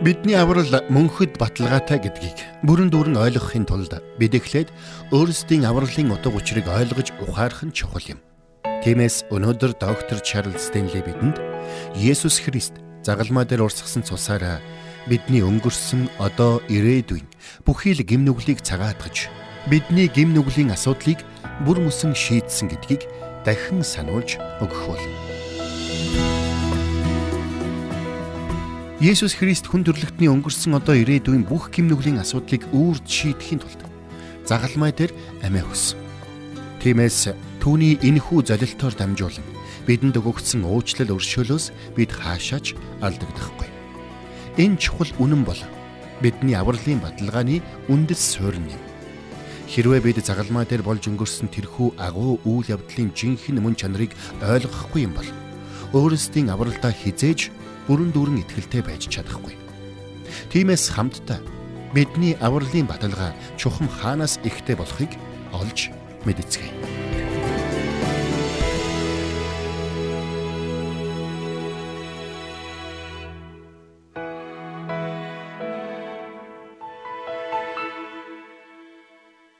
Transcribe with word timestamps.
Бидний 0.00 0.32
аврал 0.32 0.80
мөнхөд 0.88 1.36
баталгаатай 1.36 2.00
гэдгийг 2.00 2.40
бүрэн 2.64 2.88
дүүрэн 2.88 3.20
ойлгохын 3.20 3.68
тулд 3.68 4.00
бид 4.16 4.32
эхлээд 4.32 4.72
өөрсдийн 5.12 5.68
авралын 5.68 6.16
утга 6.16 6.32
учирыг 6.32 6.72
ойлгож 6.72 7.12
ухаарах 7.20 7.68
нь 7.68 7.76
чухал 7.76 8.16
юм. 8.16 8.24
Тиймээс 8.80 9.28
өнөөдөр 9.28 9.76
доктор 9.76 10.24
Чарлз 10.24 10.72
Стенли 10.72 11.04
бидэнд 11.04 11.36
Есүс 12.00 12.40
Христ 12.40 12.80
загалмай 13.04 13.44
дээр 13.44 13.68
урсгасан 13.68 14.00
цусаараа 14.00 14.64
бидний 15.04 15.44
өнгөрсөн 15.44 16.08
одоо 16.16 16.64
ирээдүйн 16.72 17.28
бүхий 17.68 17.92
л 17.92 18.00
гим 18.00 18.24
нүглийг 18.24 18.64
цагаатгаж 18.64 19.28
бидний 19.68 20.08
гим 20.08 20.32
нүглийн 20.32 20.72
асуудлыг 20.72 21.20
бүр 21.68 21.76
мөсөн 21.76 22.16
шийдсэн 22.16 22.72
гэдгийг 22.72 23.04
дахин 23.44 23.84
сануулж 23.84 24.40
өгөх 24.64 24.96
болно. 24.96 25.29
Есүс 29.00 29.32
Христ 29.32 29.64
хүн 29.64 29.80
төрлөختний 29.80 30.28
өнгөрсөн 30.28 30.76
одоо 30.76 30.92
ирээдүйн 30.92 31.48
бүх 31.48 31.72
гим 31.72 31.88
нүглийн 31.88 32.20
асуудлыг 32.20 32.68
үүрд 32.68 33.08
шийдэхийн 33.08 33.64
тулд 33.64 33.80
загалмай 34.44 34.92
дээр 34.92 35.16
амиа 35.40 35.64
өгсөн. 35.64 35.96
Тиймээс 36.84 37.32
түүний 37.64 37.96
энэхүү 37.96 38.52
золилтоор 38.52 38.92
дамжуулан 38.92 39.48
бидэнд 39.88 40.20
өгөгдсөн 40.20 40.68
уучлал 40.68 41.16
өршөөлөөс 41.16 41.96
бид 41.96 42.12
хаашаач 42.12 42.76
алдагдахгүй. 43.00 43.68
Энэ 44.60 44.76
чухал 44.76 45.08
үнэн 45.16 45.48
бол 45.48 45.60
бидний 46.20 46.52
авралын 46.52 47.00
баталгааны 47.00 47.64
үндэс 47.88 48.36
суурин 48.36 48.68
юм. 48.68 48.84
Хэрвээ 49.64 50.04
бид 50.04 50.20
загалмай 50.20 50.68
дээр 50.68 50.84
болж 50.84 51.08
өнгөрсөн 51.08 51.48
тэрхүү 51.48 51.96
агуу 51.96 52.36
үйл 52.44 52.68
явдлын 52.68 53.16
жинхэнэ 53.16 53.64
мөн 53.64 53.80
чанарыг 53.80 54.12
ойлгохгүй 54.44 55.08
юм 55.08 55.16
бол 55.16 55.30
өөрсдийн 55.96 56.52
авралдаа 56.52 56.92
хизээж 56.92 57.48
бүрэн 57.90 58.14
дүүрэн 58.14 58.46
ихтгэлтэй 58.46 58.86
байж 58.86 59.10
чадахгүй. 59.10 59.58
Тиймээс 60.54 60.94
хамтдаа 60.94 61.42
бидний 61.90 62.38
авралын 62.38 62.86
баталгаа 62.86 63.34
чухам 63.58 63.90
хаанаас 63.90 64.38
ихтэй 64.46 64.78
болохыг 64.78 65.10
олж 65.50 65.90
мэдцгээе. 66.22 66.70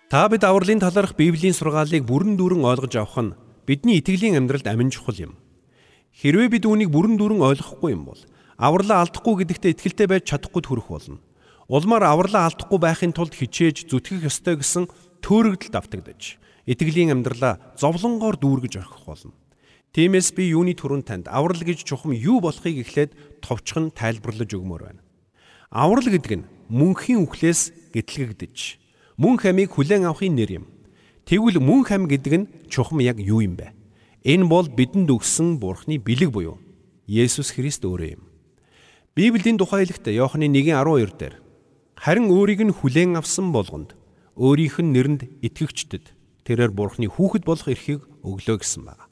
Та 0.07 0.31
бид 0.31 0.47
авралын 0.47 0.79
талаарх 0.79 1.19
Библийн 1.19 1.55
сургаалыг 1.55 2.07
бүрэн 2.07 2.39
дүүрэн 2.39 2.63
ойлгож 2.63 2.95
авах 2.95 3.19
нь 3.19 3.35
бидний 3.67 3.99
итгэлийн 3.99 4.39
амьдралд 4.39 4.71
амин 4.71 4.95
чухал 4.95 5.19
юм. 5.19 5.40
Хэрвээ 6.21 6.49
бид 6.53 6.65
үүнийг 6.69 6.93
бүрэн 6.93 7.17
дүүрэн 7.17 7.41
ойлгохгүй 7.41 7.97
юм 7.97 8.05
бол 8.05 8.21
авралаа 8.61 9.09
алдахгүй 9.09 9.41
гэдэгтээ 9.41 9.73
итгэлтэй 9.73 10.05
байж 10.05 10.29
чадахгүй 10.29 10.61
төрөх 10.61 10.93
болно. 10.93 11.17
Улмаар 11.65 12.05
авралаа 12.13 12.45
алдахгүй 12.53 12.77
байхын 12.77 13.17
тулд 13.17 13.33
хичээж 13.33 13.89
зүтгэх 13.89 14.29
ёстой 14.29 14.61
гэсэн 14.61 14.85
төөрөгдөлд 15.25 15.81
автагдаж 15.81 16.37
итгэлийн 16.69 17.17
амьдралаа 17.17 17.57
зовлонгоор 17.81 18.37
дүүргэж 18.37 18.85
орхих 18.85 19.09
болно. 19.09 19.33
Тиймээс 19.97 20.37
би 20.37 20.53
юуны 20.53 20.77
түрүүнд 20.77 21.09
танд 21.09 21.27
аврал 21.33 21.65
гэж 21.65 21.89
чухам 21.89 22.13
юу 22.13 22.45
болохыг 22.45 22.85
эхлээд 22.85 23.41
товчхон 23.41 23.89
тайлбарлаж 23.97 24.53
өгмөр 24.53 24.93
байна. 24.93 25.01
Аврал 25.73 26.05
гэдэг 26.05 26.37
нь 26.37 26.49
мөнхийн 26.69 27.25
үхлээс 27.25 27.97
гэтлэгдэж 27.97 28.77
мөн 29.17 29.41
хамийг 29.41 29.73
хүлээн 29.73 30.05
авахын 30.05 30.37
нэр 30.37 30.63
юм. 30.63 30.65
Тэгвэл 31.25 31.65
мөн 31.65 31.89
хам 31.89 32.05
гэдэг 32.05 32.35
нь 32.37 32.49
чухам 32.69 33.01
яг 33.01 33.17
юу 33.17 33.41
юм 33.41 33.57
бэ? 33.57 33.80
Энэ 34.21 34.53
бол 34.53 34.69
бидэнд 34.69 35.09
өгсөн 35.09 35.57
Бурхны 35.57 35.97
бэлэг 35.97 36.29
буюу 36.29 36.61
Есүс 37.09 37.57
Христ 37.57 37.89
өөрөө 37.89 38.21
юм. 38.21 38.29
Библийн 39.17 39.57
тухай 39.57 39.89
хэлэхдээ 39.89 40.21
Иохны 40.21 40.45
1:12 40.53 41.17
дээр 41.17 41.35
харин 41.97 42.29
өөрийг 42.29 42.61
нь 42.69 42.77
хүлээн 42.77 43.17
авсан 43.17 43.49
болгонд 43.49 43.97
өөрийнх 44.37 44.77
нь 44.85 44.93
нэрэнд 44.93 45.21
итгэгчдэд 45.41 46.13
тэрээр 46.45 46.69
Бурхны 46.69 47.09
хүүхэд 47.09 47.49
болох 47.49 47.65
эрхийг 47.65 48.05
өглөө 48.21 48.61
гэсэн 48.61 48.85
байна. 48.85 49.09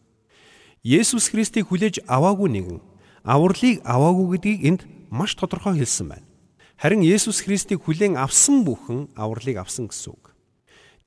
Есүс 0.85 1.33
Христийг 1.33 1.73
хүлээж 1.73 2.05
аваагүй 2.05 2.53
нэгэн 2.53 2.79
авралыг 3.25 3.81
аваагүй 3.89 4.37
гэдгийг 4.37 4.61
энд 4.69 4.83
маш 5.09 5.33
тодорхой 5.41 5.81
хэлсэн 5.81 6.09
байна. 6.13 6.29
Харин 6.77 7.01
Есүс 7.01 7.41
Христийг 7.49 7.81
хүлээн 7.81 8.21
авсан 8.21 8.61
бүхэн 8.61 9.09
авралыг 9.17 9.57
авсан 9.57 9.89
гэсэн 9.89 10.13
үг. 10.13 10.37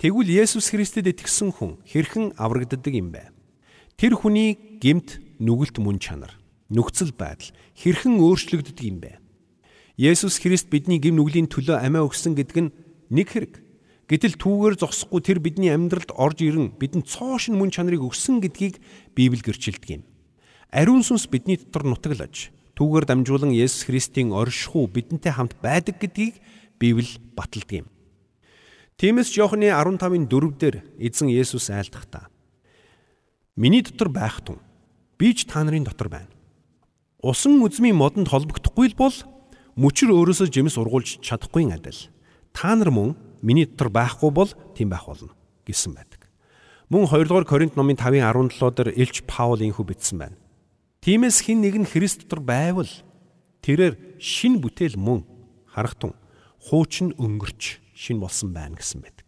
Тэгвэл 0.02 0.34
Есүс 0.42 0.74
Христэд 0.74 1.06
итгэсэн 1.06 1.54
хүн 1.54 1.78
хэрхэн 1.86 2.34
аврагддаг 2.36 2.90
юм 2.90 3.14
бэ? 3.14 3.30
Тэр 3.98 4.16
хүний 4.20 4.80
гемт 4.80 5.20
нүгэлт 5.42 5.82
мөн 5.82 5.98
чанар, 5.98 6.34
нөхцөл 6.70 7.12
байдал 7.16 7.52
хэрхэн 7.76 8.22
өөрчлөгддөг 8.22 8.86
юм 8.86 8.98
бэ? 9.02 9.18
Есүс 9.98 10.42
Христ 10.42 10.72
бидний 10.72 10.98
гим 10.98 11.20
нүглийн 11.20 11.46
төлөө 11.46 11.78
амиа 11.82 12.08
өгсөн 12.08 12.34
гэдэг 12.34 12.58
нь 12.58 12.74
нэг 13.12 13.28
хэрэг. 13.30 13.54
Гэтэл 14.10 14.36
түүгээр 14.40 14.76
зогсохгүй 14.82 15.22
тэр 15.22 15.40
бидний 15.40 15.72
амьдралд 15.72 16.12
орж 16.18 16.42
ирэн 16.44 16.74
бидэнд 16.76 17.08
цоошин 17.08 17.56
мөн 17.56 17.72
чанарыг 17.72 18.04
өгсөн 18.04 18.42
гэдгийг 18.44 18.82
Библи 19.16 19.40
гэрчилдэг 19.40 20.02
юм. 20.02 20.04
Ариун 20.74 21.06
сүнс 21.06 21.30
бидний 21.32 21.56
дотор 21.56 21.88
нутаглаж 21.88 22.52
түүгээр 22.76 23.06
дамжуулан 23.08 23.54
Есүс 23.56 23.88
Христийн 23.88 24.36
оршихуй 24.36 24.90
бидэнтэй 24.92 25.32
хамт 25.32 25.56
байдаг 25.64 26.02
гэдгийг 26.02 26.42
Библи 26.82 27.08
баталдаг 27.38 27.86
юм. 27.86 27.88
Тиймээс 29.00 29.32
Иохны 29.38 29.72
15-ын 29.72 30.28
4 30.28 30.60
дээр 30.60 30.76
эзэн 31.00 31.30
Есүс 31.32 31.72
айлдахдаа 31.72 32.28
Миний 33.56 33.82
дотор 33.82 34.10
байх 34.10 34.40
тун 34.42 34.60
би 35.20 35.34
ч 35.36 35.46
та 35.46 35.64
нарын 35.64 35.84
дотор 35.84 36.08
байна. 36.08 36.32
Усан 37.20 37.60
үзмийн 37.60 38.00
модонд 38.00 38.32
холбогдохгүй 38.32 38.96
л 38.96 38.96
бол 38.96 39.16
мөчр 39.76 40.16
өөрөөсөө 40.16 40.48
жимс 40.48 40.80
ургуулж 40.80 41.20
чадахгүй 41.20 41.68
адил. 41.68 42.08
Та 42.56 42.76
нар 42.80 42.96
мөн 42.96 43.16
миний 43.44 43.68
дотор 43.68 43.92
байхгүй 43.92 44.32
бол 44.32 44.50
тийм 44.72 44.88
байх 44.90 45.04
болно 45.04 45.36
гэсэн 45.68 45.92
байдаг. 45.92 46.32
Мөн 46.88 47.12
2 47.12 47.28
дугаар 47.28 47.44
Коринт 47.44 47.76
номын 47.76 48.00
5-ын 48.00 48.24
17 48.24 48.72
дээр 48.72 48.96
Илч 48.96 49.28
Паул 49.28 49.60
инхүү 49.60 49.84
бичсэн 49.84 50.18
байна. 50.20 50.40
Тиймээс 51.04 51.44
хин 51.44 51.60
нэг 51.60 51.76
нь 51.76 51.88
Христ 51.88 52.24
дотор 52.24 52.40
байвал 52.40 52.90
тэрээр 53.60 54.16
шин 54.16 54.64
бүтээл 54.64 54.96
мөн 54.96 55.28
харахтун 55.68 56.16
хуучин 56.72 57.12
өнгөрч 57.20 57.84
шин 57.96 58.24
болсон 58.24 58.56
байна 58.56 58.80
гэсэн 58.80 59.04
байдаг. 59.04 59.28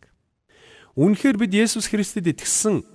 Үүнхээр 0.95 1.37
бид 1.41 1.51
Есүс 1.55 1.89
Христэд 1.89 2.29
итгэсэн 2.29 2.92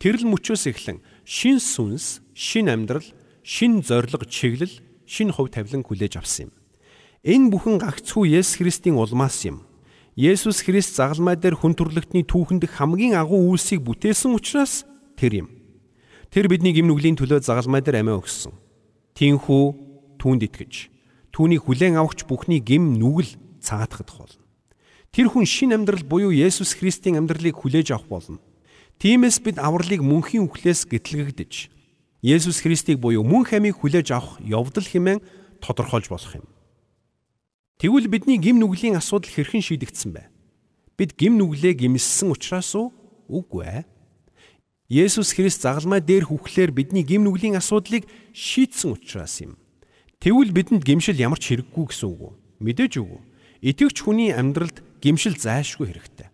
Тэрл 0.00 0.24
мөчөөс 0.24 0.64
эхлэн 0.72 1.04
шин 1.28 1.60
сүнс, 1.60 2.24
шин 2.32 2.72
амьдрал, 2.72 3.04
шин 3.44 3.84
зориг, 3.84 4.24
чиглэл, 4.32 4.80
шин 5.04 5.28
хувь 5.28 5.52
тавилан 5.52 5.84
хүлээж 5.84 6.16
авсан 6.16 6.48
юм. 6.48 6.52
Энэ 7.20 7.52
бүхэн 7.52 7.76
гагцхүү 7.84 8.40
Есүс 8.40 8.56
Христийн 8.64 8.96
улмаас 8.96 9.44
юм. 9.44 9.68
Есүс 10.16 10.64
Христ 10.64 10.96
загалмай 10.96 11.36
дээр 11.36 11.60
хүн 11.60 11.76
төрлөختний 11.76 12.24
түүхэнд 12.24 12.64
хамгийн 12.64 13.12
агуу 13.12 13.52
үйлсийг 13.52 13.84
бүтээсэн 13.84 14.32
учраас 14.32 14.88
тэр 15.20 15.44
юм. 15.44 15.48
Тэр 16.32 16.48
бидний 16.48 16.72
гим 16.72 16.88
нүглийн 16.88 17.20
төлөө 17.20 17.44
загалмай 17.44 17.84
дээр 17.84 18.00
амиа 18.00 18.24
өгсөн. 18.24 18.56
Тинхүү 19.20 19.64
түүнд 20.16 20.48
итгэж 20.48 20.88
түүнийг 21.36 21.68
хүлээн 21.68 22.00
авахч 22.00 22.24
бүхний 22.24 22.64
гим 22.64 22.96
нүгэл 22.96 23.36
цаатгах 23.60 24.08
болно. 24.08 24.40
Тэр 25.12 25.28
хүн 25.28 25.44
шин 25.44 25.76
амьдрал 25.76 26.08
буюу 26.08 26.32
Есүс 26.32 26.72
Христийн 26.72 27.20
амьдралыг 27.20 27.60
хүлээж 27.60 27.92
авах 27.92 28.08
болно. 28.08 28.40
Тиймээс 29.00 29.40
бид 29.40 29.56
авралыг 29.56 30.04
мөнхийн 30.04 30.44
үхлээс 30.44 30.84
гэтлэгдэж 30.84 31.72
Есүс 32.20 32.60
Христийг 32.60 33.00
буюу 33.00 33.24
мөн 33.24 33.48
хамийг 33.48 33.80
хүлээж 33.80 34.12
авах 34.12 34.36
явдал 34.44 34.84
хэмээн 34.84 35.24
тодорхойлж 35.64 36.12
болох 36.12 36.36
юм. 36.36 36.44
Тэгвэл 37.80 38.12
бидний 38.12 38.36
гим 38.36 38.60
нүглийн 38.60 39.00
асуудал 39.00 39.32
хэрхэн 39.32 39.64
шийдэгдсэн 39.64 40.12
бэ? 40.12 40.28
Бид 41.00 41.16
гим 41.16 41.40
нүглээ 41.40 41.80
гимссэн 41.80 42.28
учраас? 42.28 42.76
Үгүй 43.24 43.64
ээ. 43.64 43.88
Есүс 44.92 45.32
Христ 45.32 45.64
загалмай 45.64 46.04
дээр 46.04 46.28
хүхлээр 46.28 46.68
бидний 46.68 47.00
гим 47.00 47.24
нүглийн 47.24 47.56
асуудлыг 47.56 48.04
шийдсэн 48.36 49.00
учраас 49.00 49.40
юм. 49.40 49.56
Тэгвэл 50.20 50.52
бидэнд 50.52 50.84
гимшил 50.84 51.16
ямар 51.16 51.40
ч 51.40 51.56
хэрэггүй 51.56 51.88
гэсэн 51.88 52.04
үг 52.04 52.20
үү? 52.20 52.32
Мэдээж 52.60 53.00
үгүй. 53.00 53.20
Итгэвч 53.64 53.96
хүний 54.04 54.28
амьдралд 54.36 54.84
гимшил 55.00 55.40
зайлшгүй 55.40 55.88
хэрэгтэй. 55.88 56.28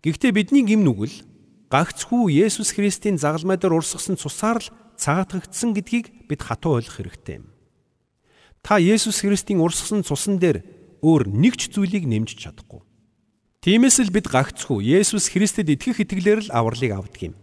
Гэхдээ 0.00 0.32
бидний 0.32 0.64
гим 0.64 0.80
нүгэл 0.80 1.35
гагцхүү 1.70 2.30
Есүс 2.30 2.70
Христийн 2.74 3.18
загалмай 3.18 3.58
дээр 3.58 3.78
урсгасан 3.82 4.14
цусаар 4.14 4.62
л 4.62 4.70
цагаатгагдсан 4.96 5.74
гэдгийг 5.74 6.30
бид 6.30 6.40
хатуу 6.46 6.78
ойлгох 6.78 7.02
хэрэгтэй 7.02 7.42
юм. 7.42 7.50
Та 8.62 8.78
Есүс 8.78 9.22
Христийн 9.22 9.58
урсгасан 9.58 10.06
цусан 10.06 10.38
дээр 10.38 10.62
өөр 11.02 11.26
нэг 11.26 11.58
ч 11.58 11.70
зүйлийг 11.74 12.06
нэмж 12.06 12.38
чадахгүй. 12.38 12.82
Тиймээс 13.66 13.98
л 14.06 14.14
бид 14.14 14.30
гагцхүү 14.30 14.78
Есүс 14.78 15.26
Христэд 15.30 15.66
итгэх 15.74 16.06
итгэлээр 16.06 16.46
л 16.46 16.54
авралыг 16.54 16.92
авдаг 16.94 17.22
юм. 17.30 17.34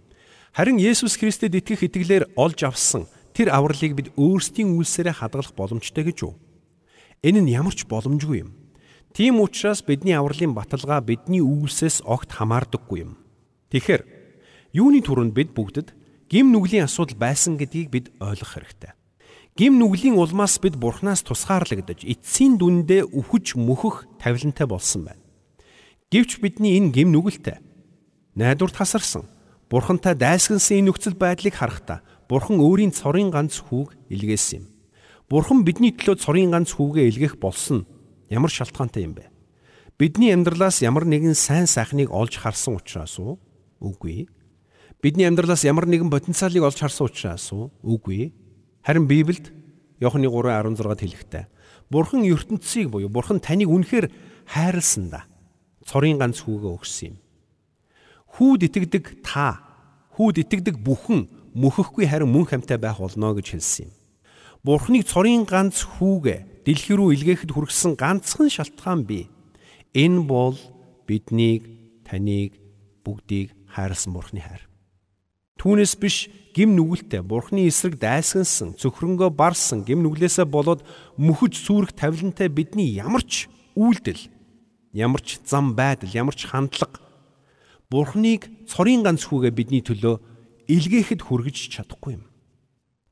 Харин 0.55 0.79
Есүс 0.79 1.19
Христэд 1.19 1.51
итгэх 1.59 1.83
итгэлээр 1.83 2.39
олж 2.39 2.63
авсан 2.63 3.11
тэр 3.35 3.51
авралыг 3.51 3.91
бид 3.91 4.07
өөрсдийн 4.15 4.71
үйлсээрээ 4.71 5.19
хадгалах 5.19 5.51
боломжтой 5.51 6.07
гэж 6.07 6.19
үү? 6.23 6.33
Энэ 7.27 7.39
нь 7.43 7.51
ямар 7.51 7.75
ч 7.75 7.83
боломжгүй 7.83 8.39
юм. 8.39 8.55
Тийм 9.11 9.43
учраас 9.43 9.83
бидний 9.83 10.15
авралын 10.15 10.55
баталгаа 10.55 11.03
бидний 11.03 11.43
үйлсээс 11.43 12.07
огт 12.07 12.31
хамаардаггүй 12.39 13.03
юм. 13.03 13.19
Тэгэхээр 13.73 14.01
юуны 14.73 15.05
түрүүнд 15.05 15.37
бид 15.37 15.53
бүгдд 15.53 15.93
гим 16.33 16.49
нүглийн 16.49 16.89
асуудал 16.89 17.17
байсан 17.17 17.61
гэдгийг 17.61 17.89
бид 17.93 18.05
ойлгох 18.17 18.57
хэрэгтэй. 18.57 18.97
Гим 19.53 19.77
нүглийн 19.77 20.17
улмаас 20.17 20.57
бид 20.57 20.81
Бурханаас 20.81 21.21
тусгаарлагдаж 21.21 22.01
эцсийн 22.01 22.57
дүндээ 22.57 23.05
өвхөж 23.13 23.53
мөхөх 23.53 24.09
тавилантай 24.17 24.65
болсон 24.65 25.05
байна. 25.05 25.21
Гэвч 26.09 26.41
бидний 26.41 26.81
энэ 26.81 26.89
гим 26.89 27.13
нүгэлтэй 27.13 27.61
найдвар 28.33 28.73
тасарсан 28.73 29.29
Бурхантай 29.69 30.17
дайсгансан 30.17 30.81
энэ 30.81 30.89
нөхцөл 30.89 31.13
байдлыг 31.13 31.53
харахтаа 31.53 32.01
Бурхан 32.25 32.57
өөрийн 32.57 32.89
цорын 32.97 33.29
ганц 33.29 33.61
хүүг 33.61 33.93
илгээсэн 34.09 34.57
юм. 34.57 34.65
Бурхан 35.29 35.61
бидний 35.61 35.93
төлөө 35.93 36.17
цорын 36.17 36.49
ганц 36.49 36.73
хүүгээ 36.73 37.13
илгээх 37.13 37.37
болсон 37.37 37.85
ямар 38.33 38.49
шалтгаантай 38.49 39.05
юм 39.05 39.13
бэ? 39.13 39.29
Бидний 40.01 40.33
амьдралаас 40.33 40.81
ямар 40.81 41.05
нэгэн 41.05 41.37
сайн 41.37 41.69
сайхныг 41.69 42.09
олж 42.09 42.41
харсан 42.41 42.81
учраас 42.81 43.21
уу? 43.21 43.37
Үгүй. 43.77 44.25
Бидний 45.03 45.27
амьдралаас 45.27 45.67
ямар 45.67 45.83
нэгэн 45.83 46.07
потенциалыг 46.07 46.63
олж 46.63 46.79
харсан 46.79 47.11
учраас? 47.11 47.51
Үгүй. 47.83 48.31
Харин 48.87 49.03
Библиэд 49.03 49.51
Иохны 49.99 50.31
3:16-д 50.31 51.03
хэлэхдээ 51.03 51.45
Бурхан 51.91 52.23
ертөнцийг 52.23 52.87
буюу 52.87 53.11
Бурхан 53.11 53.43
таныг 53.43 53.67
үнэхээр 53.67 54.07
хайрласандаа 54.47 55.27
цорын 55.83 56.23
ганц 56.23 56.39
хүүгээ 56.47 56.71
өгсөн 56.71 57.07
юм. 57.11 57.17
Хүүд 58.31 58.71
итгэдэг 58.71 59.27
та, 59.27 59.59
хүүд 60.15 60.47
итгэдэг 60.47 60.79
бүхэн 60.79 61.27
мөхөхгүй 61.51 62.07
харин 62.07 62.31
мөн 62.31 62.47
хамтай 62.47 62.79
байх 62.79 63.03
болно 63.03 63.35
гэж 63.35 63.59
хэлсэн 63.59 63.91
юм. 63.91 63.93
Бурханыг 64.63 65.03
цорын 65.03 65.43
ганц 65.43 65.83
хүүгээ 65.83 66.63
дэлхий 66.63 66.95
рүү 66.95 67.19
илгээхэд 67.19 67.51
хүргэсэн 67.51 67.99
ганцхан 67.99 68.47
шалтгаан 68.47 69.03
бий. 69.03 69.27
Энэ 69.91 70.23
бол 70.23 70.55
биднийг, 71.03 71.67
таныг, 72.07 72.55
бүгдийг 73.03 73.51
хайрлсан 73.67 74.15
Бурханы 74.15 74.39
хайр. 74.39 74.72
Түүнээс 75.63 75.95
биш 75.95 76.27
гим 76.51 76.75
нүгэлтэй 76.75 77.23
бурхны 77.23 77.63
эсрэг 77.71 77.95
дайсгансан 77.95 78.75
цөхрөнгөө 78.75 79.31
барсан 79.31 79.87
гим 79.87 80.03
нүглээсээ 80.03 80.43
болоод 80.43 80.83
мөхөж 81.15 81.55
сүрэх 81.55 81.95
тавилантай 81.95 82.51
бидний 82.51 82.91
ямар 82.99 83.23
ч 83.23 83.47
үйлдэл 83.79 84.27
ямар 84.91 85.23
ч 85.23 85.39
зам 85.47 85.71
байдал 85.71 86.11
ямар 86.11 86.35
ч 86.35 86.51
хандлага 86.51 86.99
бурхныг 87.87 88.51
цорын 88.67 89.07
ганц 89.07 89.23
хүүгээ 89.23 89.55
бидний 89.55 89.79
төлөө 89.79 90.19
илгээхэд 90.67 91.31
хүргэж 91.31 91.57
чадахгүй 91.79 92.19
юм. 92.19 92.27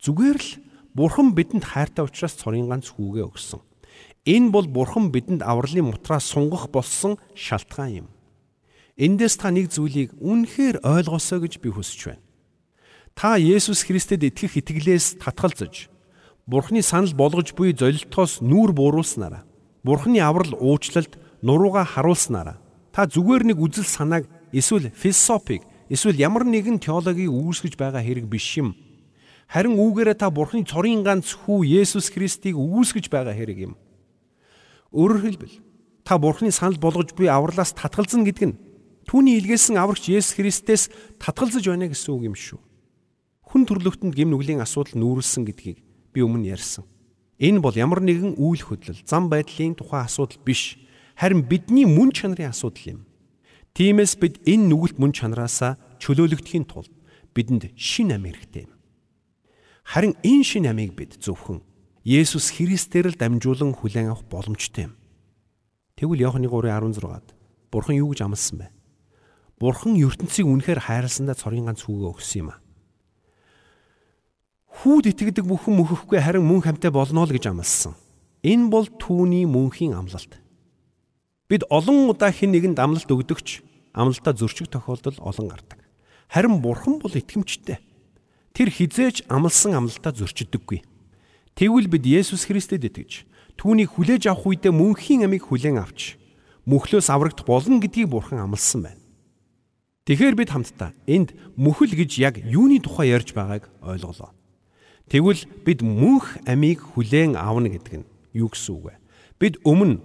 Зүгээр 0.04 0.40
л 0.44 0.52
бурхан 0.92 1.32
бидэнд 1.32 1.64
хайртай 1.72 2.04
учраас 2.04 2.36
цорын 2.36 2.68
ганц 2.68 2.92
хүүгээ 2.92 3.32
өгсөн. 3.32 3.64
Энэ 4.28 4.52
бол 4.52 4.68
бурхан 4.68 5.08
бидэнд 5.16 5.40
авралын 5.40 5.88
мутраа 5.88 6.20
сунгах 6.20 6.68
болсон 6.68 7.16
шалтгаан 7.32 8.04
юм. 8.04 8.08
Эндээс 9.00 9.40
та 9.40 9.56
нэг 9.56 9.72
зүйлийг 9.72 10.20
үнэхээр 10.20 10.84
ойлгосоо 10.84 11.48
гэж 11.48 11.64
би 11.64 11.72
хүсэж 11.72 12.02
байна. 12.12 12.26
Та 13.16 13.36
Есүс 13.38 13.84
Христэд 13.84 14.24
итгэх 14.24 14.58
итгэлээс 14.58 15.20
татгалзаж 15.20 15.92
Бурхны 16.48 16.82
санал 16.82 17.14
болгож 17.14 17.54
буй 17.54 17.76
золилтоос 17.76 18.40
нүүр 18.42 18.72
бууруулснараа 18.72 19.44
Бурхны 19.84 20.24
аврал 20.24 20.56
уучлалд 20.56 21.20
нурууга 21.44 21.84
харуулснараа 21.84 22.58
та 22.96 23.06
зүгээр 23.06 23.52
нэг 23.52 23.58
үзэл 23.60 23.86
санааг 23.86 24.26
эсвэл 24.56 24.90
философиг 24.96 25.62
эсвэл 25.92 26.18
ямар 26.24 26.48
нэгэн 26.48 26.80
теологийг 26.80 27.30
үүсгэж 27.30 27.76
байгаа 27.76 28.02
хэрэг 28.02 28.26
биш 28.32 28.58
юм. 28.58 28.80
Харин 29.52 29.76
үүгээрээ 29.76 30.16
та 30.16 30.32
Бурхны 30.32 30.64
цорын 30.64 31.04
ганц 31.04 31.36
хүү 31.36 31.68
Есүс 31.84 32.10
Христийг 32.16 32.56
үүсгэж 32.56 33.12
байгаа 33.12 33.36
хэрэг 33.36 33.70
юм. 33.70 33.74
Өөрөөр 34.96 35.22
хэлбэл 35.28 35.56
та 36.08 36.16
Бурхны 36.16 36.52
санал 36.56 36.80
болгож 36.80 37.12
буй 37.12 37.28
авралаас 37.28 37.76
татгалзна 37.76 38.24
гэдэг 38.24 38.48
нь 38.48 38.60
түүний 39.06 39.36
илгээсэн 39.44 39.76
аврагч 39.76 40.08
Есүс 40.08 40.40
Христээс 40.40 40.84
татгалзаж 41.20 41.68
байна 41.68 41.92
гэсэн 41.92 42.16
үг 42.16 42.32
юм 42.32 42.36
шүү 42.40 42.71
хүн 43.52 43.68
төрлөختөнд 43.68 44.16
гим 44.16 44.32
нүглийн 44.32 44.64
асуудал 44.64 44.96
нүүрлсэн 44.96 45.44
гэдгийг 45.44 45.84
би 46.16 46.20
өмнө 46.24 46.56
ярьсан. 46.56 46.88
Энэ 47.36 47.60
бол 47.60 47.76
ямар 47.76 48.00
нэгэн 48.00 48.40
үйл 48.40 48.64
хөдлөл, 48.64 49.04
зам 49.04 49.28
байдлын 49.28 49.76
тухай 49.76 50.08
асуудал 50.08 50.40
биш, 50.40 50.80
харин 51.20 51.44
бидний 51.44 51.84
мөн 51.84 52.16
чанарын 52.16 52.56
асуудал 52.56 52.96
юм. 52.96 53.00
Тиймээс 53.76 54.16
бид 54.16 54.40
энэ 54.48 54.72
нүгэлт 54.72 54.98
мөн 55.00 55.12
чанараасаа 55.12 55.76
чөлөөлөгдөхийн 56.00 56.64
тулд 56.64 56.92
бидэнд 57.36 57.76
шин 57.76 58.16
ам 58.16 58.24
хэрэгтэй 58.24 58.68
юм. 58.68 58.74
Харин 59.84 60.16
энэ 60.24 60.44
шин 60.48 60.68
амийг 60.72 60.96
бид 60.96 61.20
зөвхөн 61.20 61.60
Есүс 62.08 62.56
Христээр 62.56 63.14
л 63.14 63.20
дамжуулан 63.20 63.76
хүлээн 63.76 64.12
авах 64.12 64.26
боломжтой 64.32 64.92
юм. 64.92 64.96
Тэгвэл 66.00 66.24
Иохны 66.24 66.48
3:16-д 66.48 67.36
Бурхан 67.72 67.96
юу 67.96 68.12
гэж 68.12 68.26
амласан 68.26 68.58
бэ? 68.60 68.68
Бурхан 69.62 69.96
ертөнцийг 69.96 70.50
үнэхээр 70.50 70.82
хайрласандаа 70.92 71.38
цорын 71.38 71.70
ганц 71.70 71.86
хүүгээ 71.86 72.12
өгсөн 72.12 72.40
юм 72.42 72.50
а. 72.52 72.60
Хүүд 74.72 75.12
итгэдэг 75.12 75.44
бүхэн 75.44 75.76
мөхөхгүй 75.76 76.24
харин 76.24 76.48
мөн 76.48 76.64
хамтай 76.64 76.92
болно 76.96 77.28
л 77.28 77.34
гэж 77.36 77.52
амласан. 77.52 77.92
Энэ 78.48 78.72
бол 78.72 78.88
түүний 78.88 79.44
мөнхийн 79.44 79.92
амлалт. 79.92 80.40
Бид 81.52 81.68
олон 81.68 82.08
удаа 82.08 82.32
хэн 82.32 82.56
нэгэнд 82.56 82.80
амлалт 82.80 83.12
өгдөгч 83.12 83.60
амлалтаа 83.92 84.32
зөрчих 84.32 84.72
тохиолдол 84.72 85.20
олон 85.20 85.52
гардаг. 85.52 85.84
Харин 86.32 86.64
бурхан 86.64 87.04
бол 87.04 87.12
итгэмжтэй. 87.12 87.84
Тэр 88.56 88.72
хизээж 88.72 89.28
амлсан 89.28 89.76
амлалтаа 89.76 90.16
зөрчидөггүй. 90.16 90.80
Тэгвэл 91.60 91.92
бид 91.92 92.08
Есүс 92.08 92.48
Христэд 92.48 92.88
итгэж 92.88 93.28
түүнийг 93.60 94.00
хүлээж 94.00 94.32
авах 94.32 94.48
үедээ 94.48 94.72
мөнхийн 94.72 95.28
амийг 95.28 95.52
хүлээн 95.52 95.84
авч 95.84 96.16
мөхлөөс 96.66 97.12
аврагдах 97.12 97.46
болно 97.46 97.84
гэдгийг 97.84 98.08
бурхан 98.08 98.40
амласан 98.40 98.88
байна. 98.88 99.02
Тэгэхээр 100.08 100.36
бид 100.40 100.50
хамтдаа 100.50 100.96
энд 101.06 101.36
мөхөл 101.60 101.94
гэж 101.94 102.12
яг 102.18 102.36
юуны 102.42 102.80
тухай 102.80 103.12
ярьж 103.12 103.36
байгааг 103.36 103.70
ойлголоо. 103.84 104.32
Тэгвэл 105.12 105.44
бид 105.68 105.84
мөнх 105.84 106.40
амийг 106.48 106.96
хүлээн 106.96 107.36
авна 107.36 107.68
гэдэг 107.68 108.00
нь 108.00 108.08
юу 108.32 108.48
гэсэн 108.48 108.80
үг 108.80 108.84
вэ? 108.88 108.94
Бид 109.44 109.60
өмнө 109.68 110.00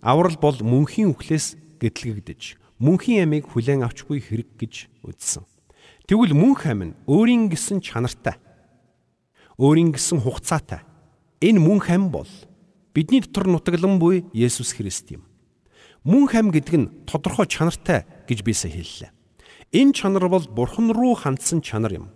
аврал 0.00 0.40
бол 0.40 0.56
мөнхийн 0.56 1.12
үхлээс 1.12 1.60
гэтлэгдэж 1.76 2.56
мөнхийн 2.80 3.28
амийг 3.28 3.44
хүлээн 3.52 3.84
авчгүй 3.84 4.24
хэрэг 4.24 4.48
гэж 4.56 4.88
үзсэн. 5.04 5.44
Тэгвэл 6.08 6.32
мөнх 6.32 6.64
ам 6.64 6.80
нь 6.80 6.96
өөрийн 7.04 7.52
гэсэн 7.52 7.84
чанартай. 7.84 8.40
Өөрийн 9.60 9.92
гэсэн 9.92 10.24
хугацаатай. 10.24 10.80
Энэ 11.44 11.60
мөнх 11.60 11.92
ам 11.92 12.08
бол 12.08 12.30
бидний 12.94 13.20
дотор 13.20 13.52
нутаглан 13.52 14.00
буй 14.00 14.24
Есүс 14.32 14.72
Христ 14.78 15.12
юм. 15.12 15.28
Мөнх 16.08 16.32
ам 16.38 16.48
гэдэг 16.48 16.76
нь 16.80 16.90
тодорхой 17.04 17.44
чанартай 17.44 18.08
гэж 18.24 18.46
бисээ 18.46 18.72
хэллээ. 18.72 19.10
Энэ 19.76 19.92
чанар 19.92 20.32
бол 20.32 20.46
Бурхан 20.48 20.94
руу 20.94 21.12
хандсан 21.18 21.60
чанар 21.60 21.92
юм. 21.92 22.06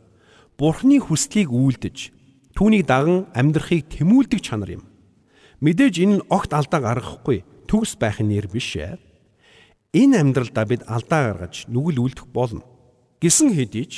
Бурханы 0.57 1.03
хүслийг 1.03 1.51
үйлдэж 1.51 2.22
Түүнийг 2.53 2.85
даган 2.87 3.27
амьдрахыг 3.33 3.89
тэмүүлдэг 3.89 4.41
чанар 4.45 4.77
юм. 4.77 4.85
Мэдээж 5.65 5.95
энэ 6.03 6.15
нь 6.21 6.27
огт 6.29 6.53
алдаа 6.53 6.81
гаргахгүй 6.85 7.45
төгс 7.71 7.97
байхын 7.97 8.29
нэр 8.29 8.51
биш 8.53 8.77
ээ. 8.77 9.01
Энэ 9.97 10.21
амьдралдаа 10.21 10.65
бид 10.69 10.83
алдаа 10.85 11.33
гаргаж 11.33 11.69
нүгэл 11.69 12.03
үлдэх 12.03 12.27
болно. 12.29 12.65
Гисэн 13.21 13.53
хэдий 13.57 13.87
ч 13.89 13.95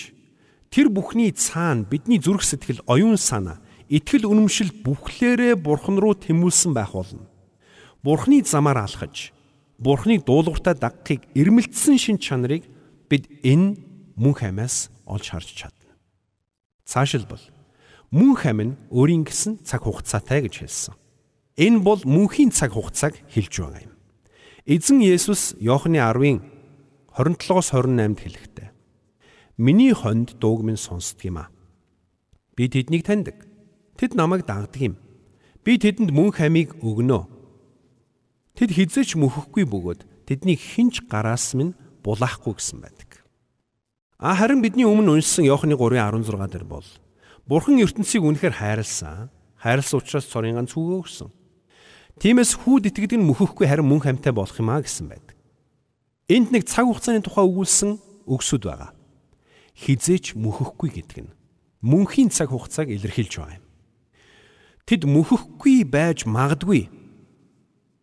тэр 0.71 0.91
бүхний 0.91 1.31
цаана 1.35 1.87
бидний 1.87 2.19
зүрх 2.19 2.43
сэтгэл 2.43 2.83
оюун 2.87 3.19
санаа 3.19 3.63
итгэл 3.89 4.27
үнэмшил 4.27 4.71
бүхлээрээ 4.83 5.55
бурхан 5.59 5.99
руу 6.03 6.15
тэмүүлсэн 6.19 6.75
байх 6.75 6.93
болно. 6.99 7.31
Бурхны 8.03 8.43
замаар 8.45 8.85
алхаж 8.85 9.33
бурхныг 9.79 10.27
дуулууртаа 10.27 10.75
дагахыг 10.75 11.25
эрмэлдсэн 11.35 11.97
шин 11.99 12.19
чанарыг 12.19 12.67
бид 13.09 13.31
энэ 13.47 13.79
мөн 14.19 14.35
хаймаас 14.35 14.91
олж 15.07 15.31
харж 15.31 15.49
чадна. 15.55 15.95
Цаашилбал 16.85 17.41
мөнх 18.11 18.45
амин 18.45 18.77
өөрийн 18.91 19.25
гэсэн 19.25 19.65
цаг 19.65 19.87
хугацаатай 19.87 20.45
гэж 20.45 20.55
хэлсэн. 20.65 20.95
Энэ 21.57 21.81
бол 21.81 22.03
мөнхийн 22.05 22.51
цаг 22.51 22.75
хугацааг 22.75 23.15
хэлж 23.31 23.55
байгаа 23.63 23.83
юм. 23.87 23.95
Эзэн 24.67 25.01
Есүс 25.05 25.55
Иохны 25.61 26.03
10-ын 26.03 26.41
27-оос 27.15 27.71
28-д 27.73 28.19
хэлэхдээ 28.19 28.69
Миний 29.57 29.93
хонд 29.93 30.35
дууг 30.41 30.67
минь 30.67 30.77
сонсдог 30.77 31.23
юм 31.23 31.39
аа. 31.39 31.49
Би 32.57 32.67
тэднийг 32.67 33.07
таньдаг. 33.07 33.47
Тэд 33.95 34.19
намайг 34.19 34.43
дагдаг 34.47 34.83
юм. 34.83 34.99
Би 35.63 35.79
тэдэнд 35.79 36.11
мөнх 36.11 36.43
амийг 36.43 36.75
өгнө. 36.83 37.31
Тэд 38.59 38.75
хизээч 38.75 39.15
мөхөхгүй 39.15 39.63
бөгөөд 39.63 40.27
тэднийг 40.27 40.59
хинч 40.59 41.07
гараас 41.07 41.55
минь 41.55 41.79
булаахгүй 42.03 42.59
гэсэн 42.59 42.83
байдаг. 42.83 43.23
А 44.19 44.35
харин 44.35 44.59
бидний 44.59 44.83
өмнө 44.83 45.23
уншсан 45.23 45.47
Иохны 45.47 45.79
3:16 45.79 46.51
дээр 46.51 46.67
бол 46.67 46.87
Бурхан 47.45 47.77
ертөнцийг 47.77 48.25
үнэхээр 48.25 48.57
хайрлсан. 48.57 49.29
Хайрлсан 49.61 50.01
учраас 50.01 50.25
цорын 50.25 50.57
ганц 50.57 50.73
хүүгээ 50.73 51.01
өгсөн. 51.05 51.31
Тиймээс 52.17 52.57
хүүд 52.65 52.89
итгэдэг 52.89 53.21
нь 53.21 53.29
мөхөхгүй 53.29 53.69
харин 53.69 53.85
мөн 53.85 54.01
хамтай 54.01 54.33
болох 54.33 54.57
юм 54.57 54.73
а 54.73 54.81
гэсэн 54.81 55.13
байдаг. 55.13 55.37
Энд 56.31 56.57
нэг 56.57 56.65
цаг 56.65 56.89
хугацааны 56.89 57.21
тухай 57.21 57.45
өгүүлсэн 57.45 58.01
өгсөд 58.25 58.65
байгаа. 58.65 58.97
Хизээч 59.77 60.39
мөхөхгүй 60.41 60.91
гэдэг 61.05 61.19
нь 61.29 61.35
мөнхийн 61.85 62.33
цаг 62.33 62.49
хугацааг 62.49 62.89
илэрхийлж 62.89 63.35
байгаа 63.37 63.59
юм. 63.61 63.67
Тэд 64.89 65.03
мөхөхгүй 65.05 65.85
байж 65.85 66.25
магадгүй 66.25 66.89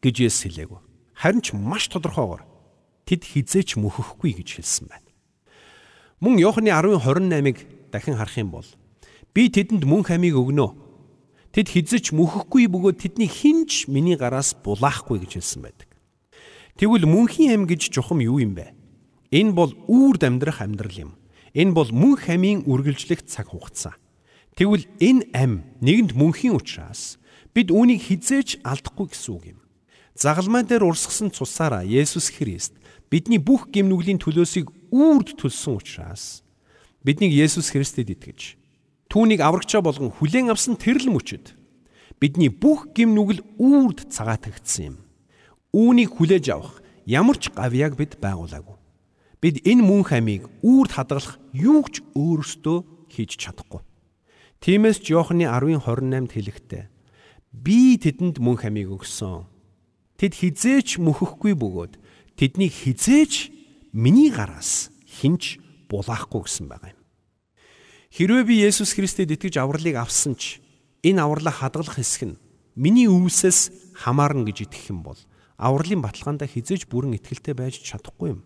гэж 0.05 0.15
Есүс 0.21 0.45
хэлээгүү. 0.45 0.79
Харин 1.17 1.41
ч 1.41 1.57
маш 1.57 1.89
тодорхойгоор 1.89 2.45
тэд 3.10 3.25
хизээч 3.25 3.81
мөхөхгүй 3.81 4.38
гэж 4.38 4.62
хэлсэн 4.62 4.86
байна. 4.86 5.10
Мөн 6.21 6.38
Иохны 6.38 6.69
10:28-ыг 6.69 7.57
дахин 7.89 8.17
харах 8.21 8.38
юм 8.38 8.53
бол 8.53 8.67
Би 9.31 9.47
тэдэнд 9.47 9.88
мөн 9.88 10.03
хамийг 10.03 10.35
өгнө. 10.35 10.75
Тэд 11.55 11.71
хизэж 11.71 12.11
мөхөхгүй 12.11 12.67
бөгөөд 12.67 13.00
тэдний 13.00 13.31
хинч 13.31 13.88
миний 13.88 14.19
гараас 14.19 14.51
булаахгүй 14.59 15.23
гэж 15.23 15.39
хэлсэн 15.39 15.61
байдаг. 15.63 15.88
Тэгвэл 16.75 17.07
мөнхийн 17.07 17.55
ам 17.55 17.63
гэж 17.63 17.95
чухам 17.95 18.19
юу 18.19 18.43
юм 18.43 18.59
бэ? 18.59 18.75
Энэ 19.31 19.55
бол 19.55 19.71
үрд 19.88 20.27
амьдрах 20.27 20.59
амьдрал 20.59 20.95
юм. 20.95 21.11
Энэ 21.55 21.71
бол 21.71 21.88
мөнх 21.95 22.27
амийн 22.27 22.67
үргэлжлэх 22.67 23.23
цаг 23.23 23.55
хугацаа. 23.55 23.95
Тэгвэл 24.59 24.88
энэ 25.00 25.31
ам 25.31 25.63
нэгэнд 25.79 26.11
мөнхийн 26.11 26.55
учраас 26.59 27.15
бид 27.55 27.71
үүнийг 27.71 28.03
хизээж 28.03 28.63
алдахгүй 28.67 29.15
гэсэн 29.15 29.31
үг 29.31 29.43
юм. 29.55 29.59
Загалмай 30.15 30.67
дээр 30.67 30.88
урсгасан 30.91 31.31
цусаараа 31.31 31.88
Есүс 31.88 32.35
Христ 32.35 32.75
бидний 33.07 33.39
бүх 33.39 33.71
гимнүглийн 33.71 34.19
төлөөсийг 34.19 34.67
үрд 34.91 35.39
төлсөн 35.39 35.79
учраас 35.79 36.43
биднийг 37.03 37.31
Есүс 37.31 37.71
Христэд 37.71 38.11
итгэж 38.11 38.60
түүнийг 39.11 39.43
аврагчаа 39.43 39.83
болгон 39.83 40.07
хүлээн 40.15 40.55
авсан 40.55 40.79
тэрл 40.79 41.11
мөчөд 41.11 41.51
бидний 42.21 42.47
бүх 42.47 42.95
гимнүгэл 42.95 43.43
үрд 43.59 44.07
цагаатагдсан 44.07 44.95
юм. 44.95 44.97
Үүнийг 45.75 46.15
хүлээж 46.15 46.45
авах 46.55 46.79
ямар 47.03 47.35
ч 47.35 47.51
гавьяаг 47.51 47.99
бид 47.99 48.23
байгуулаагүй. 48.23 48.77
Бид 49.43 49.67
энэ 49.67 49.83
мөнх 49.83 50.15
амийг 50.15 50.47
үрд 50.63 50.95
хадгалах 50.95 51.43
юу 51.51 51.83
ч 51.91 51.99
өөрөөсөө 52.15 53.11
хийж 53.11 53.31
чадахгүй. 53.35 53.83
Тиймээс 54.63 55.03
Иохны 55.09 55.49
10:28-д 55.49 56.31
хэлэхдээ 56.31 56.83
би 57.51 57.97
тэдэнд 57.99 58.37
мөнх 58.39 58.63
амийг 58.63 58.95
өгсөн. 58.95 59.43
Тэд 60.15 60.39
хизээч 60.39 61.01
мөхөхгүй 61.03 61.57
бөгөөд 61.57 61.99
тэднийг 62.37 62.71
хизээч 62.71 63.51
миний 63.91 64.29
гараас 64.29 64.93
хинч 65.03 65.57
булаахгүй 65.89 66.45
гэсэн 66.45 66.69
байгаа 66.69 66.93
юм. 66.93 67.00
Хэрвээ 68.11 68.43
би 68.43 68.55
Есүс 68.67 68.91
Христэд 68.91 69.31
итгэж 69.31 69.55
авралыг 69.63 69.95
авсан 69.95 70.35
ч 70.35 70.59
энэ 70.99 71.23
авралаа 71.23 71.55
хадгалах 71.55 71.95
хэсэг 71.95 72.35
нь 72.35 72.39
миний 72.75 73.07
өвсөөс 73.07 73.95
хамаарна 74.03 74.43
гэж 74.51 74.67
итгэх 74.67 74.91
юм 74.91 74.99
бол 74.99 75.15
авралын 75.55 76.03
баталгаанд 76.03 76.43
хизээж 76.43 76.91
бүрэн 76.91 77.15
итгэлтэй 77.15 77.55
байж 77.55 77.79
чадахгүй 77.79 78.35
юм. 78.35 78.43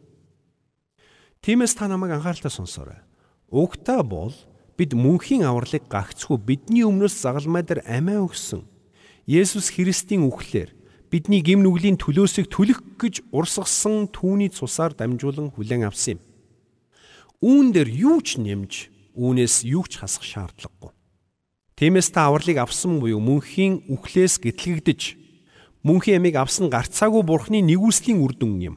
Тиймээс 1.41 1.73
та 1.73 1.89
намайг 1.89 2.13
анхааралтай 2.13 2.53
сонсоорой. 2.53 3.01
Угтаа 3.49 4.05
бол 4.05 4.37
бид 4.77 4.93
мөнхийн 4.93 5.49
авралыг 5.49 5.89
гагцгүй 5.89 6.37
бидний 6.37 6.85
өмнөөс 6.85 7.17
загалмай 7.25 7.65
дээр 7.65 7.81
амиа 7.89 8.21
өгсөн 8.21 8.69
Есүс 9.25 9.73
Христийн 9.73 10.29
үхлээр 10.29 10.77
бидний 11.09 11.41
гим 11.41 11.65
нүглийн 11.65 11.97
төлөөсийг 11.97 12.53
төлөх 12.53 12.85
гэж 13.01 13.33
урсгасан 13.33 14.13
түүний 14.13 14.53
цусаар 14.53 14.93
дамжуулан 14.93 15.49
хүлээн 15.49 15.89
авсан 15.89 16.17
юм. 16.17 16.25
Үүн 17.41 17.73
дээр 17.73 17.89
юу 17.89 18.21
ч 18.21 18.37
нэмж 18.37 18.93
үүнээс 19.15 19.63
юу 19.65 19.87
ч 19.87 20.03
хасах 20.03 20.23
шаардлагагүй. 20.23 20.91
Тиймээс 21.75 22.11
та 22.15 22.31
авралыг 22.31 22.59
авсан 22.59 22.99
буюу 23.03 23.19
мөнхийн 23.19 23.87
үхлээс 23.91 24.39
гэтлэгдэж 24.39 25.01
мөнхийн 25.83 26.23
ямиг 26.23 26.39
авсан 26.39 26.71
гарцаагүй 26.71 27.23
бурхны 27.27 27.59
нэгүслийн 27.63 28.23
үр 28.23 28.31
дүн 28.31 28.53
юм. 28.73 28.75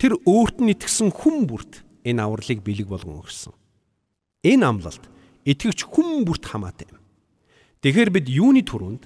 Тэр 0.00 0.16
өөрт 0.24 0.64
нь 0.64 0.72
итгэсэн 0.72 1.12
хүн 1.12 1.44
бүрт 1.44 1.84
энэ 2.02 2.24
авралыг 2.24 2.64
бэлэг 2.64 2.88
болгон 2.88 3.20
өгсөн. 3.20 3.52
Энэ 4.42 4.64
амлалт 4.64 5.04
итгэгч 5.44 5.84
хүн 5.84 6.24
бүрт 6.24 6.48
хамаатай 6.48 6.88
юм. 6.88 7.00
Тэгэхээр 7.84 8.10
бид 8.10 8.26
юуны 8.32 8.64
түрүүнд 8.64 9.04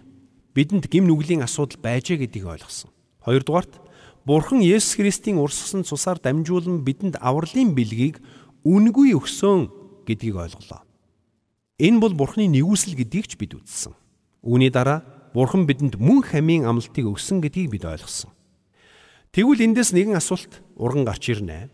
бидэнд 0.55 0.87
гим 0.87 1.11
нүглийн 1.11 1.43
асуудал 1.43 1.79
байжээ 1.83 2.23
гэдгийг 2.23 2.47
ойлгосон. 2.47 2.95
Хоёрдугаарт 3.27 3.75
Бурхан 4.23 4.63
Есүс 4.63 4.95
Христийн 4.95 5.39
урсгасан 5.43 5.83
цусаар 5.83 6.19
дамжуулан 6.23 6.87
бидэнд 6.87 7.19
авралын 7.19 7.75
бэлгийг 7.75 8.23
үнгүй 8.65 9.17
өгсөн 9.17 9.71
гэдгийг 10.09 10.37
ойлголоо. 10.41 10.81
Энэ 11.79 12.01
бол 12.01 12.15
Бурхны 12.17 12.49
нэгүсэл 12.49 12.97
гэдгийг 12.97 13.27
ч 13.29 13.37
бид 13.37 13.55
үзсэн. 13.55 13.93
Үүний 14.43 14.73
дараа 14.73 15.05
Бурхан 15.37 15.69
бидэнд 15.69 16.01
мөн 16.01 16.25
хамийн 16.25 16.65
амлалтыг 16.65 17.05
өгсөн 17.05 17.45
гэдгийг 17.45 17.71
бид 17.77 17.85
ойлгосон. 17.85 18.33
Тэгвэл 19.31 19.71
эндээс 19.71 19.93
нэгэн 19.93 20.17
асуулт 20.17 20.65
урган 20.75 21.05
гарч 21.05 21.29
ирнэ. 21.29 21.69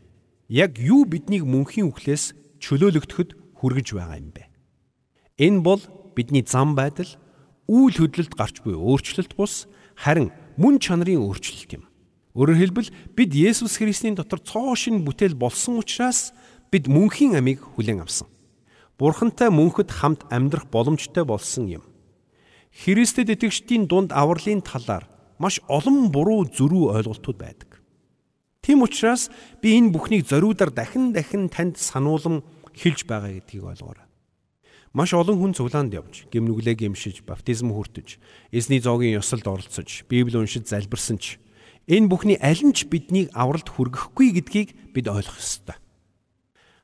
Яг 0.50 0.76
юу 0.76 1.06
биднийг 1.06 1.46
мөнхийн 1.46 1.88
үхлээс 1.88 2.34
чөлөөлөгдөхөд 2.60 3.32
хүргэж 3.56 3.88
байгаа 3.94 4.18
юм 4.20 4.34
бэ? 4.34 4.44
Энэ 5.38 5.64
бол 5.64 5.80
бидний 6.12 6.44
зам 6.44 6.74
байдал, 6.74 7.08
үйл 7.70 7.96
хөдлөлт 7.96 8.34
гарч 8.36 8.60
буй 8.60 8.76
өөрчлөлт 8.76 9.38
бус 9.38 9.70
харин 9.96 10.34
мөн 10.60 10.82
чанарын 10.82 11.24
өөрчлөлт 11.24 11.70
юм. 11.80 11.84
Өөрөөр 12.34 12.58
хэлбэл 12.58 12.90
бид 13.14 13.30
Есүс 13.30 13.78
Христийн 13.78 14.18
дотор 14.18 14.42
цоо 14.42 14.74
шин 14.74 15.06
бүтээл 15.06 15.38
болсон 15.38 15.78
учраас 15.78 16.34
бид 16.74 16.90
мөнхийн 16.90 17.38
амийг 17.38 17.62
хүлээн 17.62 18.02
авсан. 18.02 18.26
Бурхантай 18.98 19.46
мөнхөд 19.46 19.94
хамт 19.94 20.26
амьдрах 20.26 20.66
боломжтой 20.66 21.22
болсон 21.22 21.70
юм. 21.70 21.84
Христэд 22.74 23.30
итгэгчдийн 23.30 23.86
дунд 23.86 24.10
авралын 24.10 24.58
талаар 24.58 25.06
маш 25.38 25.62
олон 25.70 26.10
буруу 26.10 26.50
зөрүү 26.50 26.98
ойлголтууд 26.98 27.38
байдаг. 27.38 27.78
Тийм 28.58 28.82
учраас 28.82 29.30
би 29.62 29.78
энэ 29.78 29.94
бүхнийг 29.94 30.26
зориудаар 30.26 30.74
дахин 30.74 31.14
дахин 31.14 31.46
танд 31.46 31.78
сануулсан 31.78 32.42
хэлж 32.74 33.06
байгаа 33.06 33.38
гэдгийг 33.38 33.70
ойлгоорой. 33.70 34.10
Маш 34.90 35.14
олон 35.14 35.38
хүн 35.38 35.54
цуглаанд 35.54 35.94
явж, 35.94 36.26
гимнүглээ 36.34 36.74
гимшиж, 36.74 37.22
баптизм 37.22 37.70
хүртэж, 37.70 38.18
эзний 38.50 38.82
зоогийн 38.82 39.22
ёсолд 39.22 39.46
оролцож, 39.46 40.06
Библи 40.10 40.38
уншиж 40.38 40.66
залбирсан 40.66 41.18
ч 41.22 41.38
энэ 41.86 42.10
бүхний 42.10 42.38
аль 42.42 42.62
нь 42.66 42.74
ч 42.74 42.86
биднийг 42.90 43.30
авралт 43.34 43.70
хүргэхгүй 43.70 44.38
гэдгийг 44.38 44.94
бид 44.94 45.06
ойлгох 45.06 45.38
ёстой. 45.38 45.78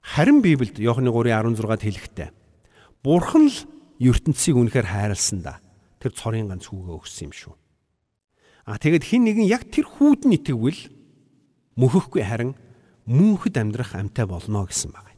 Харин 0.00 0.40
Библиэд 0.42 0.80
Иохны 0.80 1.12
3:16-д 1.12 1.84
хэлэхдээ 1.84 2.28
Бурхан 3.04 3.48
л 3.48 3.58
ертөнцийг 4.00 4.56
үнэхээр 4.56 4.88
хайрлсан 4.88 5.44
да. 5.44 5.60
Тэр 6.00 6.12
цорын 6.16 6.48
ганц 6.48 6.68
хүүгээ 6.68 6.96
өгсөн 6.96 7.28
юм 7.28 7.32
шүү. 7.36 7.54
А 8.64 8.80
тэгэд 8.80 9.04
хин 9.04 9.28
нэгэн 9.28 9.48
яг 9.48 9.68
тэр 9.68 9.84
хүүд 9.84 10.24
нь 10.24 10.36
итгэвэл 10.40 10.88
мөхөхгүй 11.76 12.24
харин 12.24 12.56
мөнхөд 13.04 13.56
амьдрах 13.60 13.92
амьтаа 13.92 14.24
болно 14.24 14.64
гэсэн 14.64 14.92
байна. 14.92 15.12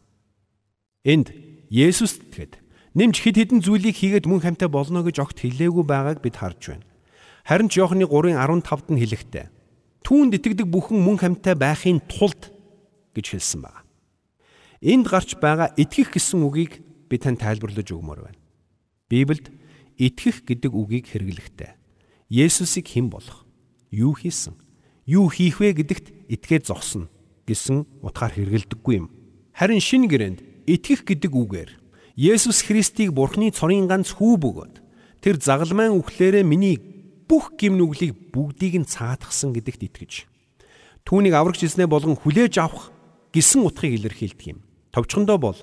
Энд 1.06 1.30
Есүст 1.70 2.26
итгэхэд 2.26 2.58
нэмж 2.98 3.16
хэд 3.22 3.36
хэдэн 3.38 3.60
зүйлийг 3.62 3.96
хийгээд 3.96 4.26
мөн 4.26 4.42
хамтаа 4.42 4.68
болно 4.68 5.06
гэж 5.06 5.22
огт 5.22 5.38
хэлээгүй 5.40 5.84
байгааг 5.86 6.18
бид 6.22 6.36
харж 6.36 6.74
байна. 6.74 6.86
Харин 7.46 7.70
ч 7.70 7.78
Иохны 7.78 8.06
3:15-д 8.06 8.90
нь 8.92 9.00
хэлэхдээ 9.02 9.46
түүнд 10.06 10.36
итгэдэг 10.38 10.66
бүхэн 10.66 10.98
мөн 10.98 11.18
хамтаа 11.18 11.54
байхын 11.54 12.02
тулд 12.06 12.50
гэж 13.14 13.26
хэлсэн 13.34 13.62
байна. 13.62 13.82
Энд 14.82 15.06
гарч 15.06 15.38
байгаа 15.38 15.70
итгэх 15.78 16.10
гэсэн 16.10 16.42
үгийг 16.42 16.82
би 17.06 17.14
тань 17.14 17.38
тайлбарлаж 17.38 17.86
өгмөр 17.94 18.26
байна. 18.26 18.40
Библиэд 19.06 19.54
итгэх 19.94 20.42
гэдэг 20.42 20.74
үгийг 20.74 21.06
хэрэглэхдээ 21.06 21.78
Есүсийг 22.26 22.90
хэн 22.90 23.06
болох, 23.06 23.46
юу 23.94 24.18
хийсэн, 24.18 24.58
юу 25.06 25.30
хийх 25.30 25.62
вэ 25.62 25.78
гэдэгт 25.78 26.26
итгээд 26.34 26.66
зогсно 26.66 27.06
гэсэн 27.46 27.86
утгаар 28.02 28.34
хэрэгэлдэггүй 28.34 28.94
юм. 28.98 29.06
Харин 29.54 29.78
шин 29.78 30.10
гэрэнд 30.10 30.66
итгэх 30.66 31.06
гэдэг 31.06 31.30
үгээр 31.30 31.70
Есүс 32.18 32.66
Христийг 32.66 33.14
Бурхны 33.14 33.54
цорын 33.54 33.86
ганц 33.86 34.18
хүү 34.18 34.34
бөгөөд 34.42 34.74
тэр 35.22 35.38
загалмайн 35.38 35.94
үхлээрээ 35.94 36.42
миний 36.42 36.80
бүх 37.30 37.54
гим 37.54 37.78
нүглийг 37.78 38.34
бүгдийг 38.34 38.82
нь 38.82 38.88
цаатгсан 38.88 39.54
гэдэгт 39.54 39.86
итгэж 39.86 40.12
түүнийг 41.06 41.34
аврагч 41.38 41.66
эзнээ 41.70 41.86
болгон 41.86 42.18
хүлээж 42.18 42.58
авах 42.58 42.90
гэсэн 43.32 43.64
утгыг 43.66 43.96
илэрхийлдэг 43.96 44.46
юм. 44.56 44.60
Товчхондоо 44.92 45.38
бол 45.40 45.58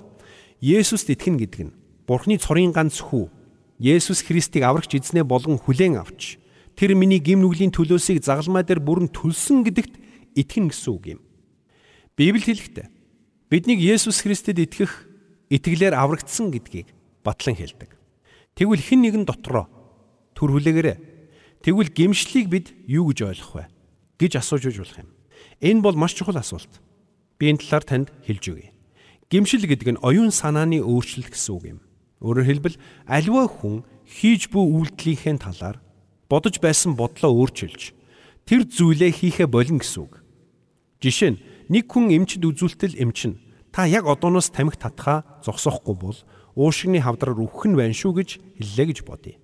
Есүст 0.60 1.08
итгэн 1.08 1.38
гэдэг 1.38 1.60
нь 1.70 1.74
Бурхны 2.04 2.36
цорын 2.36 2.74
ганц 2.74 2.98
хүү 2.98 3.30
Есүс 3.78 4.26
Христийг 4.26 4.66
аврагч 4.66 4.98
эзнээ 4.98 5.24
болгон 5.24 5.56
хүлээн 5.56 6.02
авч 6.02 6.36
тэр 6.74 6.98
миний 6.98 7.22
гим 7.22 7.40
нүглийн 7.40 7.70
төлөөсийг 7.70 8.26
загалмай 8.26 8.66
дээр 8.66 8.82
бүрэн 8.82 9.08
төлсөн 9.14 9.62
гэдэгт 9.64 9.94
итгэн 10.34 10.68
гэсэн 10.68 10.90
үг 10.90 11.04
юм. 11.16 11.20
Библи 12.18 12.42
хэлэхдээ 12.42 12.90
биднийг 13.48 13.78
Есүс 13.80 14.20
Христэд 14.26 14.58
итгэх 14.58 15.06
итгэлээр 15.48 15.94
аврагдсан 15.94 16.50
гэдгийг 16.50 16.90
батлан 17.22 17.54
хэлдэг. 17.54 17.94
Тэгвэл 18.58 18.82
хэн 18.82 19.00
нэгэн 19.06 19.24
дотроо 19.24 19.70
төр 20.34 20.58
хүлээгээрээ 20.58 20.98
тэгвэл 21.62 21.94
гимшлийг 21.94 22.50
бид 22.50 22.74
юу 22.84 23.14
гэж 23.14 23.18
ойлгох 23.30 23.54
вэ 23.54 23.64
гэж 24.18 24.32
асууж 24.42 24.68
үж 24.68 24.76
болох 24.82 24.98
юм. 25.00 25.10
Энэ 25.62 25.80
бол 25.80 25.96
маш 25.96 26.18
чухал 26.18 26.36
асуулт. 26.36 26.82
Би 27.40 27.48
энэ 27.48 27.62
талаар 27.64 27.84
танд 27.84 28.08
хэлж 28.26 28.44
өгье. 28.52 28.70
Гимшил 29.30 29.62
гэдэг 29.62 29.94
нь 29.94 30.02
оюун 30.02 30.34
санааны 30.34 30.82
өөрчлөлт 30.82 31.30
гэсэн 31.30 31.54
үг 31.54 31.64
юм. 31.70 31.80
Өөрөөр 32.18 32.46
хэлбэл 32.50 32.76
аливаа 33.06 33.46
хүн 33.46 33.86
хийж 34.02 34.50
буй 34.50 34.66
үйлдэлийнхээ 34.66 35.38
талаар 35.38 35.78
бодож 36.26 36.58
байсан 36.58 36.98
бодлоо 36.98 37.30
өөрчилж 37.38 37.94
тэр 38.42 38.66
зүйлээ 38.66 39.14
хийхэ 39.14 39.46
болно 39.46 39.78
гэсэн 39.78 40.02
үг. 40.02 40.18
Жишээ 40.98 41.30
нь 41.30 41.40
нэг 41.70 41.86
хүн 41.86 42.10
эмчд 42.10 42.42
үзүүлтэл 42.42 42.98
эмчин 42.98 43.38
та 43.70 43.86
яг 43.86 44.10
одооноос 44.10 44.50
тамхи 44.50 44.82
татхаа 44.82 45.22
зогсоохгүй 45.46 45.94
бол 45.94 46.18
уушигны 46.58 46.98
хавдраар 46.98 47.38
үхэх 47.38 47.70
нь 47.70 47.78
байна 47.78 47.94
шүү 47.94 48.12
гэж 48.18 48.30
хэллээ 48.58 48.86
гэж 48.90 48.98
бодъё. 49.06 49.38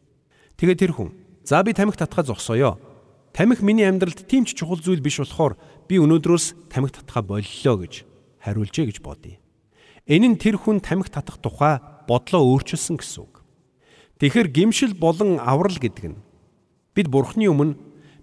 Тэгээд 0.59 0.83
тэр 0.83 0.93
хүн 0.99 1.15
за 1.47 1.63
би 1.63 1.71
тамхи 1.71 1.95
татхаа 1.95 2.27
зогсооё. 2.27 2.75
Тамхи 3.31 3.63
миний 3.63 3.87
амьдралд 3.87 4.27
тийм 4.27 4.43
ч 4.51 4.59
чухал 4.59 4.83
зүйл 4.83 4.99
биш 4.99 5.23
болохоор 5.23 5.55
би 5.87 6.03
өнөөдрөөс 6.03 6.75
тамхи 6.75 6.91
татхаа 6.91 7.23
боллоо 7.23 7.77
гэж 7.87 8.03
хариулжээ 8.43 8.91
гэж 8.91 8.99
бодъё. 8.99 9.46
Энэ 10.07 10.27
нь 10.35 10.39
тэр 10.39 10.55
хүн 10.55 10.79
тамхи 10.79 11.11
татах 11.11 11.43
тухай 11.43 11.83
бодлоо 12.07 12.47
өөрчилсөн 12.55 13.03
гэсэн 13.03 13.27
үг. 13.27 13.43
Тэгэхэр 14.23 14.49
гимшил 14.55 14.95
болон 14.95 15.43
аврал 15.43 15.75
гэдэг 15.75 16.15
нь 16.15 16.23
бид 16.95 17.11
Бурхны 17.11 17.51
өмнө 17.51 17.75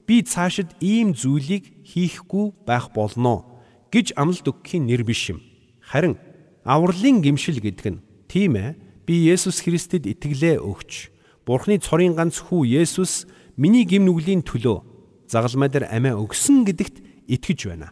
би 0.08 0.24
цаашид 0.24 0.72
ийм 0.80 1.12
зүйлийг 1.12 1.84
хийхгүй 1.84 2.56
байх 2.64 2.96
болно 2.96 3.44
гэж 3.92 4.16
амлалт 4.16 4.48
өгөхийн 4.48 4.88
нэр 4.88 5.04
биш 5.04 5.36
юм. 5.36 5.44
Харин 5.84 6.16
авралын 6.64 7.20
гимшил 7.20 7.60
гэдэг 7.60 8.00
нь 8.00 8.04
тийм 8.32 8.56
ээ 8.56 8.80
би 9.04 9.28
Есүс 9.28 9.60
Христэд 9.68 10.08
итгэлээ 10.08 10.64
өгч 10.64 11.12
Бурхны 11.44 11.84
цорын 11.84 12.16
ганц 12.16 12.40
хүү 12.48 12.80
Есүс 12.80 13.28
миний 13.60 13.84
гим 13.84 14.08
нүглийн 14.08 14.48
төлөө 14.48 14.88
загалмай 15.28 15.68
дээр 15.68 15.92
амиа 15.92 16.16
өгсөн 16.16 16.64
гэдэгт 16.64 17.28
итгэж 17.28 17.60
байна. 17.68 17.92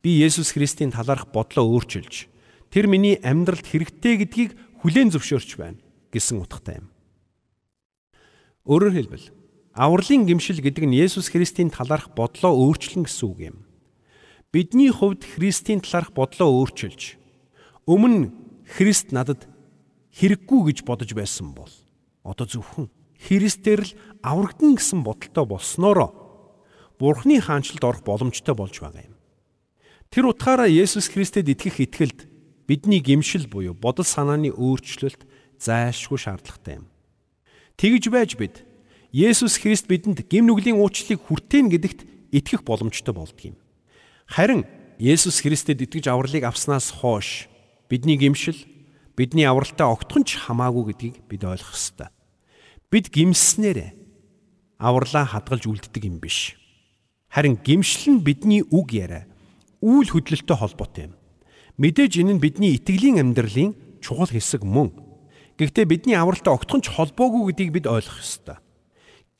Би 0.00 0.16
Есүс 0.16 0.56
Христийн 0.56 0.96
талаарх 0.96 1.28
бодлоо 1.28 1.68
өөрчилж 1.68 2.31
тэр 2.72 2.88
миний 2.88 3.20
амьдралд 3.20 3.68
хэрэгтэй 3.68 4.24
гэдгийг 4.24 4.50
хүлээн 4.80 5.12
зөвшөөрч 5.12 5.50
байна 5.60 5.78
гэсэн 6.08 6.40
утгатай 6.40 6.80
юм. 6.80 6.88
Өөрөөр 8.64 8.96
хэлбэл 8.96 9.26
авралын 9.76 10.24
гимшил 10.24 10.64
гэдэг 10.64 10.88
нь 10.88 10.96
Есүс 10.96 11.28
Христийн 11.28 11.68
талаарх 11.68 12.16
бодлоо 12.16 12.56
өөрчлөн 12.56 13.04
гэсэн 13.04 13.26
үг 13.28 13.38
юм. 13.52 13.56
Бидний 14.48 14.88
хувьд 14.88 15.28
Христийн 15.28 15.84
талаарх 15.84 16.16
бодлоо 16.16 16.48
өөрчилж 16.64 17.20
өмнө 17.84 18.32
Христ 18.64 19.12
надад 19.12 19.44
хэрэггүй 20.16 20.72
гэж 20.72 20.78
бодож 20.88 21.12
байсан 21.12 21.52
бол 21.52 21.72
одоо 22.24 22.48
зөвхөн 22.48 22.88
Христээр 23.20 23.84
л 23.84 23.92
аврагдана 24.24 24.80
гэсэн 24.80 25.04
бодолтой 25.04 25.44
болсноороо 25.44 26.10
Бурхны 26.96 27.40
хаанчлалд 27.42 27.84
орох 27.84 28.02
боломжтой 28.06 28.54
болж 28.54 28.78
байгаа 28.78 29.10
юм. 29.10 29.16
Тэр 30.12 30.30
утгаараа 30.30 30.70
Есүс 30.70 31.10
Христэд 31.10 31.50
итгэх 31.50 31.82
итгэлд 31.82 32.31
бидний 32.66 33.00
гимшил 33.00 33.46
буюу 33.46 33.74
бодол 33.74 34.04
санааны 34.04 34.50
өөрчлөлт 34.52 35.26
зайлшгүй 35.58 36.18
шаардлагатай 36.18 36.82
юм. 36.82 36.86
Тэгж 37.76 38.10
байж 38.10 38.36
бид 38.36 38.64
Есүс 39.12 39.60
Христ 39.60 39.86
бидэнд 39.86 40.24
гим 40.28 40.48
нүглийн 40.48 40.80
уучлалыг 40.80 41.20
хүртээн 41.20 41.68
гэдэгт 41.68 42.00
итгэх 42.32 42.64
боломжтой 42.64 43.12
болдгийм. 43.12 43.60
Харин 44.26 44.64
Есүс 44.98 45.44
Христэд 45.44 45.84
итгэж 45.84 46.08
авралыг 46.08 46.48
авснаас 46.48 46.88
хойш 46.90 47.48
бидний 47.90 48.16
гимшил 48.16 48.56
бидний 49.16 49.44
авралтай 49.44 49.84
огтхон 49.84 50.24
ч 50.24 50.40
хамаагүй 50.40 50.94
гэдгийг 50.94 51.16
бид 51.28 51.44
ойлгох 51.44 51.76
ёстой. 51.76 52.08
Бид 52.88 53.12
гимснээр 53.12 53.92
авралаа 54.78 55.28
хадгалж 55.28 55.68
үлддэг 55.68 56.08
юм 56.08 56.16
биш. 56.16 56.56
Харин 57.28 57.60
гимшил 57.60 58.16
нь 58.16 58.24
бидний 58.24 58.64
үг 58.64 58.92
яриа, 58.92 59.28
үйл 59.80 60.08
хөдлөлтөй 60.08 60.56
холбоотой 60.56 61.04
юм. 61.12 61.14
Мэдээж 61.80 62.20
энэ 62.20 62.36
нь 62.36 62.42
бидний 62.42 62.76
итгэлийн 62.76 63.22
амьдралын 63.22 63.72
чухал 64.04 64.28
хэсэг 64.28 64.66
мөн. 64.66 64.92
Гэхдээ 65.56 65.86
бидний 65.88 66.16
авралтай 66.16 66.52
огтхон 66.52 66.84
ч 66.84 66.92
холбоогүй 66.92 67.52
гэдгийг 67.52 67.70
бид 67.80 67.86
ойлгох 67.88 68.20
ёстой. 68.20 68.60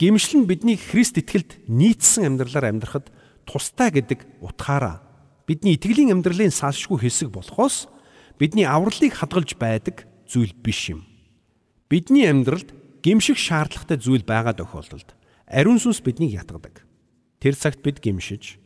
Гимшил 0.01 0.45
нь 0.45 0.49
бидний 0.49 0.81
Христ 0.81 1.21
итгэлд 1.21 1.69
нийцсэн 1.69 2.33
амьдралаар 2.33 2.73
амьдрахад 2.73 3.13
тустай 3.45 3.93
гэдэг 3.93 4.41
утгаараа 4.41 5.05
бидний 5.45 5.77
итгэлийн 5.77 6.17
амьдралын 6.17 6.55
салшгүй 6.55 7.05
хэсэг 7.05 7.29
болохоос 7.29 7.91
бидний 8.41 8.65
авралыг 8.65 9.13
хадгалж 9.13 9.59
байдаг 9.61 10.09
зүйл 10.25 10.57
биш 10.57 10.89
юм. 10.89 11.05
Бидний 11.93 12.25
амьдралд 12.31 12.73
гимших 13.05 13.37
шаардлагатай 13.37 13.99
зүйл 14.01 14.25
байгаа 14.25 14.57
тохиолдолд 14.57 15.13
ариун 15.45 15.77
сүнс 15.77 16.01
биднийг 16.01 16.33
ятгадаг. 16.33 16.87
Тэр 17.43 17.55
цагт 17.59 17.85
бид 17.85 18.01
гимшиж 18.01 18.57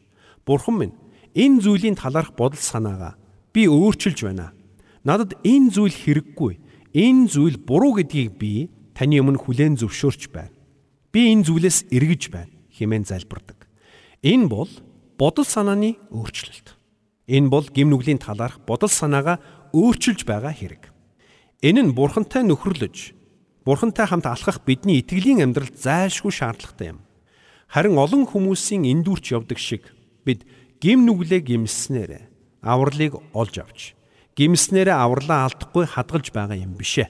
Бурхан 0.47 0.79
минь 0.79 0.95
энэ 1.35 1.61
зүйлийн 1.65 1.99
талаарх 1.99 2.37
бодол 2.39 2.61
санаагаа 2.61 3.19
би 3.57 3.65
өөрчилж 3.73 4.21
байна. 4.21 4.53
Надад 5.01 5.33
энэ 5.41 5.73
зүйл 5.73 5.97
хэрэггүй. 5.97 6.61
Энэ 6.93 7.33
зүйл 7.33 7.57
буруу 7.57 7.97
гэдгийг 7.97 8.37
би 8.37 8.69
таны 8.93 9.17
өмнө 9.25 9.41
хүлээн 9.41 9.81
зөвшөөрч 9.81 10.29
байна. 10.29 10.53
Би 11.09 11.33
энэ 11.33 11.49
зүйлээс 11.49 11.89
эргэж 11.89 12.29
байна 12.29 12.53
хэмээн 12.77 13.09
залбирдаг. 13.09 13.65
Энэ 14.21 14.53
бол 14.53 14.69
бодол 15.17 15.49
санааны 15.49 15.97
өөрчлөлт. 16.13 16.77
Энэ 17.33 17.49
бол 17.49 17.65
гимнүглийн 17.65 18.21
талаарх 18.21 18.61
бодол 18.69 18.93
санаагаа 18.93 19.41
өөрчилж 19.73 20.29
байгаа 20.29 20.53
хэрэг. 20.53 20.93
Энэ 21.65 21.81
нь 21.81 21.97
бурхантай 21.97 22.45
нөхөрлөж, 22.45 23.17
бурхантай 23.65 24.05
хамт 24.05 24.29
алхах 24.29 24.69
бидний 24.69 25.01
итгэлийн 25.01 25.41
амьдралд 25.41 25.81
зайлшгүй 25.81 26.29
шаардлагатай 26.29 26.93
юм. 26.93 27.01
Харин 27.73 27.97
олон 27.97 28.29
хүмүүсийн 28.29 28.85
эндүрч 28.85 29.33
явдаг 29.33 29.57
шиг 29.57 29.89
бид 30.29 30.45
гим 30.79 31.09
нүглээ 31.09 31.41
гимснээр 31.41 32.36
авралыг 32.67 33.15
олж 33.31 33.55
авч 33.63 33.95
гимснээр 34.37 34.93
авралаа 34.93 35.49
алдахгүй 35.49 35.87
хадгалж 35.87 36.35
байгаа 36.35 36.59
юм 36.59 36.77
бишээ. 36.77 37.09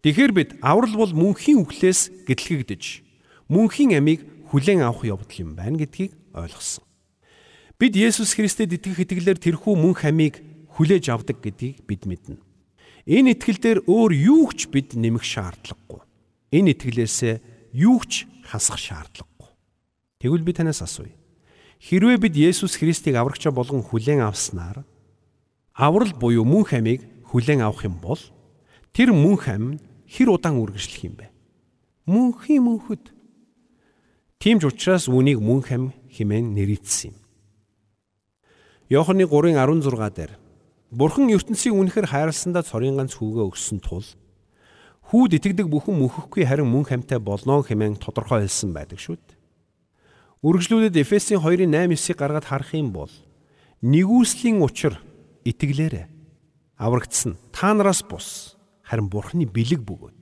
Тэгэхээр 0.00 0.32
бид 0.32 0.50
аврал 0.64 0.96
бол 0.96 1.12
мөнхийн 1.12 1.60
үхлээс 1.62 2.26
гэтлэгдэж 2.26 2.82
мөнхийн 3.52 4.00
амийг 4.00 4.24
хүлээн 4.48 4.82
авах 4.82 5.04
явдал 5.04 5.38
юм 5.38 5.52
байна 5.54 5.76
гэдгийг 5.76 6.16
ойлгосон. 6.32 6.84
Бид 7.76 7.94
Есүс 7.94 8.32
Христэд 8.32 8.72
итгэх 8.80 9.04
итгэлээр 9.04 9.38
тэрхүү 9.38 9.74
мөнх 9.76 10.08
амийг 10.08 10.40
хүлээж 10.74 11.12
авдаг 11.12 11.38
гэдгийг 11.44 11.84
бид 11.84 12.08
мэднэ. 12.08 12.40
Энэ 13.06 13.36
итгэл 13.36 13.60
дээр 13.60 13.78
өөр 13.84 14.12
юу 14.14 14.48
ч 14.56 14.70
бид 14.72 14.96
нэмэх 14.96 15.26
шаардлагагүй. 15.26 16.00
Энэ 16.54 16.72
итгэлээсээ 16.78 17.34
юу 17.76 18.00
ч 18.08 18.26
хасах 18.46 18.78
шаардлагагүй. 18.78 19.50
Тэгвэл 20.22 20.46
би 20.46 20.52
танаас 20.54 20.80
асууя. 20.80 21.21
Хэрвээ 21.82 22.18
бид 22.22 22.34
Есүс 22.38 22.78
Христийг 22.78 23.18
аврагчаа 23.18 23.50
болгон 23.50 23.82
хүлээн 23.82 24.22
авснаар 24.22 24.86
аврал 25.74 26.14
буюу 26.14 26.46
мөн 26.46 26.62
хамийг 26.62 27.02
хүлээн 27.26 27.66
авах 27.66 27.82
юм 27.82 27.98
бол 27.98 28.22
тэр 28.94 29.10
мөн 29.10 29.34
хам 29.34 29.62
хэр 30.06 30.30
удаан 30.30 30.62
үргэлжлэх 30.62 31.10
юм 31.10 31.18
бэ? 31.18 31.34
Мөнхийн 32.06 32.62
мөнхөд. 32.62 33.10
Тийм 34.38 34.62
ч 34.62 34.70
учраас 34.70 35.10
үүнийг 35.10 35.42
мөн 35.42 35.66
хам 35.66 35.82
хэмээн 36.06 36.54
нэрийдсэн 36.54 37.10
юм. 37.10 37.18
Йоханны 38.86 39.26
3:16 39.26 40.14
дээр 40.14 40.38
Бурхан 40.94 41.34
ертөнцийг 41.34 41.74
үнэхээр 41.74 42.06
хайрласандаа 42.06 42.62
цорын 42.62 42.94
ганц 42.94 43.18
хүүгээ 43.18 43.50
өгсөн 43.50 43.82
тул 43.82 44.06
хүүд 45.10 45.34
итгэдэг 45.34 45.66
бүхэн 45.66 45.98
мөнхөхгүй 45.98 46.46
харин 46.46 46.70
мөн 46.70 46.86
хамтай 46.86 47.18
болно 47.18 47.58
хэмээн 47.58 47.98
тодорхой 47.98 48.46
хэлсэн 48.46 48.70
байдаг 48.70 49.02
шүү 49.02 49.18
дээ. 49.18 49.41
Үргэлжлүүлээд 50.42 50.98
Эфесийн 50.98 51.38
2:8-9-ийг 51.38 52.18
гаргаад 52.18 52.50
харах 52.50 52.74
юм 52.74 52.90
бол 52.90 53.10
нэгүслийн 53.82 54.58
учир 54.58 54.98
итгэлээрээ 55.46 56.10
аврагдсан. 56.82 57.38
Та 57.54 57.70
нараас 57.74 58.02
бус. 58.02 58.58
Харин 58.82 59.06
Бурханы 59.06 59.46
бэлэг 59.46 59.86
бөгөөд. 59.86 60.16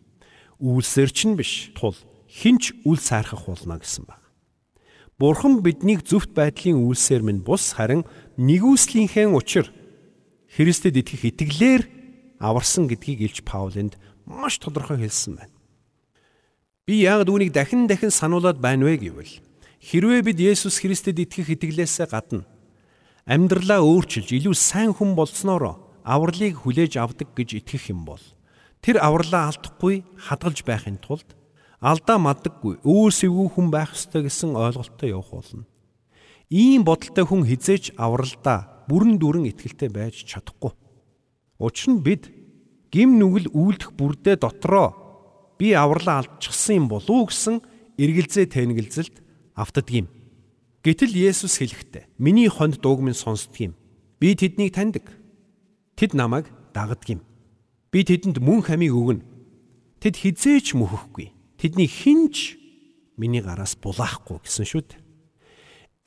Үйлсээр 0.61 1.11
ч 1.11 1.25
биш. 1.33 1.73
Тул 1.73 1.97
хинч 2.29 2.77
үл 2.85 3.01
сайрхах 3.01 3.49
болно 3.49 3.81
гэсэн 3.81 4.05
баг. 4.05 4.21
Бурхан 5.17 5.65
биднийг 5.65 6.05
зөвхт 6.05 6.37
байдлын 6.37 6.85
үйлсээр 6.85 7.25
минь 7.25 7.41
бус. 7.41 7.73
Харин 7.73 8.05
нэгүслийнхээ 8.37 9.25
учир 9.33 9.73
Христэд 10.53 11.01
итгэх 11.01 11.33
итгэлээр 11.33 11.83
аварсан 12.41 12.89
гэдгийг 12.89 13.21
Илч 13.25 13.39
Паулынд 13.45 13.97
маш 14.29 14.61
тодорхой 14.61 15.01
хэлсэн 15.01 15.41
байна. 15.41 15.57
Би 16.85 17.05
яг 17.05 17.29
үүнийг 17.29 17.53
дахин 17.53 17.89
дахин 17.89 18.13
сануулад 18.13 18.61
байна 18.61 18.85
вэ 18.85 18.97
гэвэл 19.01 19.33
хэрвээ 19.81 20.21
бид 20.23 20.39
Есүс 20.45 20.79
Христэд 20.85 21.25
итгэх 21.25 21.57
итгэлээсээ 21.57 22.09
гадна 22.13 22.45
амьдралаа 23.25 23.81
өөрчилж 23.81 24.37
илүү 24.37 24.55
сайн 24.55 24.93
хүн 24.93 25.17
болсноороо 25.17 25.81
авралыг 26.05 26.61
хүлээж 26.61 27.01
авдаг 27.01 27.33
гэж 27.33 27.65
итгэх 27.65 27.89
юм 27.89 28.05
бол 28.05 28.21
тэр 28.85 29.01
авралаа 29.01 29.49
алдахгүй 29.49 30.05
хадгалж 30.21 30.61
байхын 30.69 31.01
тулд 31.01 31.33
алдаа 31.81 32.21
мадаггүй 32.21 32.85
өөрсөвгүй 32.85 33.49
хүн 33.57 33.69
байх 33.73 33.97
ёстой 33.97 34.29
гэсэн 34.29 34.53
ойлголттой 34.53 35.17
явах 35.17 35.33
болно. 35.33 35.65
Ийм 36.53 36.85
бодолтой 36.85 37.25
хүн 37.25 37.49
хизээч 37.49 37.97
авралдаа 37.97 38.85
бүрэн 38.85 39.17
дүүрэн 39.17 39.49
ихтгэлтэй 39.49 39.89
байж 39.89 40.29
чадахгүй. 40.29 40.77
Учир 41.57 41.97
нь 41.97 42.05
бид 42.05 42.29
гим 42.93 43.17
нүгэл 43.17 43.49
үйлдэх 43.55 43.97
бүрдээ 43.97 44.37
дотроо 44.45 44.93
би 45.57 45.73
авралаа 45.73 46.21
алдчихсан 46.27 46.85
юм 46.85 46.87
болов 46.93 47.09
уу 47.09 47.29
гэсэн 47.33 47.65
эргэлзээ 47.97 48.47
тэнэгэлзэлд 48.51 49.17
автдаг 49.55 49.91
юм. 49.91 50.07
Гэтэл 50.81 51.13
Есүс 51.13 51.61
хэлэхдээ 51.61 52.09
миний 52.17 52.49
хонд 52.49 52.81
дууг 52.81 53.05
минь 53.05 53.19
сонсдог 53.19 53.57
юм. 53.61 53.73
Би 54.19 54.33
тэднийг 54.33 54.73
таньдаг. 54.73 55.13
Тэд 55.97 56.17
намайг 56.17 56.49
дагдаг 56.73 57.05
юм. 57.09 57.21
Би 57.93 58.05
тэдэнд 58.05 58.41
мөн 58.41 58.65
хамиг 58.65 58.95
өгнө. 58.95 59.25
Тэд 60.01 60.17
хизээч 60.17 60.73
мөхөхгүй. 60.73 61.35
Тэдний 61.61 61.85
хинч 61.85 62.57
миний 63.21 63.45
гараас 63.45 63.77
булаахгүй 63.77 64.41
гэсэн 64.41 64.65
шүү 64.65 64.83
дээ. 64.89 65.01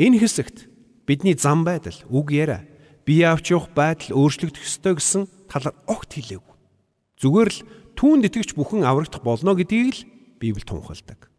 Энэ 0.01 0.17
хэсэгт 0.17 0.57
бидний 1.05 1.37
зам 1.37 1.61
байдал, 1.61 1.93
үг 2.09 2.33
яриа, 2.33 2.65
бие 3.05 3.29
авч 3.29 3.53
явах 3.53 3.69
байдал 3.77 4.17
өөрчлөгдөх 4.17 4.65
ёстой 4.65 4.97
гэсэн 4.97 5.29
талаар 5.45 5.77
огт 5.85 6.17
хэлээгүй. 6.17 6.55
Зүгээр 7.21 7.49
л 7.53 7.59
түүнд 7.93 8.25
итгэж 8.25 8.57
бүхэн 8.57 8.81
аврагдах 8.81 9.21
болно 9.21 9.53
гэдгийг 9.53 9.93
л 9.93 10.01
Библи 10.41 10.65
тунхалдаг. 10.65 11.29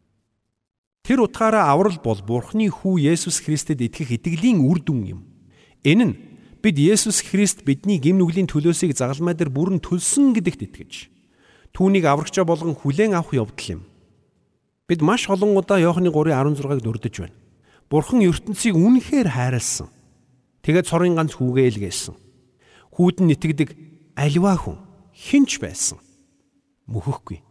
Тэр 1.04 1.20
утгаараа 1.20 1.68
аврал 1.68 2.00
бол 2.00 2.16
Бурхны 2.24 2.72
хүү 2.72 3.12
Есүс 3.12 3.44
Христэд 3.44 3.84
итгэх 3.84 4.16
итгэлийн 4.16 4.64
үр 4.64 4.80
дүн 4.80 5.00
юм. 5.04 5.20
Энэ 5.84 6.04
нь 6.08 6.14
бид 6.64 6.80
Есүс 6.80 7.20
Христ 7.20 7.60
бидний 7.68 8.00
гэм 8.00 8.16
нүглийн 8.16 8.48
төлөөсийг 8.48 8.96
загалмай 8.96 9.36
дээр 9.36 9.52
бүрэн 9.52 9.84
төлсөн 9.84 10.32
гэдэгт 10.32 10.64
итгэж 10.64 11.12
түүнийг 11.74 12.06
аврагчаа 12.06 12.46
болгон 12.48 12.78
хүлээн 12.78 13.18
авах 13.18 13.34
явдал 13.34 13.68
юм. 13.76 13.82
Бид 14.88 15.02
маш 15.02 15.28
олон 15.28 15.58
удаа 15.58 15.76
Иохны 15.82 16.08
3:16-ыг 16.08 16.80
дурдж 16.80 17.20
байна. 17.20 17.36
Бурхан 17.90 18.22
ертөнцийг 18.22 18.78
үнэхээр 18.78 19.28
хайрлсан. 19.28 19.90
Тэгээд 20.62 20.88
цорын 20.88 21.18
ганц 21.18 21.34
хүүгээ 21.34 21.68
илгээсэн. 21.68 22.14
Хүүд 22.94 23.16
нь 23.26 23.32
итгэдэг 23.34 23.68
аливаа 24.16 24.56
хүн 24.56 24.78
хинч 25.12 25.58
байсан. 25.58 25.98
Мөхөхгүй. 26.86 27.42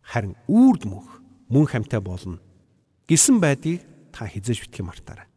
Харин 0.00 0.38
үрд 0.46 0.86
мөх 0.86 1.20
мөн 1.50 1.66
хамтай 1.66 2.00
болно. 2.00 2.38
Гисэн 3.12 3.44
байдгийг 3.44 3.84
та 4.08 4.24
хизээж 4.24 4.64
битгий 4.64 4.80
мартаарай. 4.80 5.28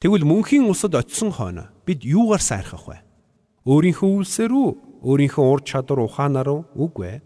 Тэгвэл 0.00 0.24
мөнхийн 0.24 0.64
усад 0.72 0.96
очисон 0.96 1.28
хойно 1.28 1.68
бид 1.84 2.00
юугаар 2.00 2.40
сайрхах 2.40 2.88
вэ? 2.88 3.04
Өөрийнхөө 3.68 4.08
үлсээр 4.24 4.52
үү? 4.56 4.70
Өөрийнхөө 5.04 5.44
ур 5.52 5.60
чадвар 5.60 6.00
ухаанаар? 6.08 6.64
Үгүй 6.72 7.20
ээ. 7.20 7.24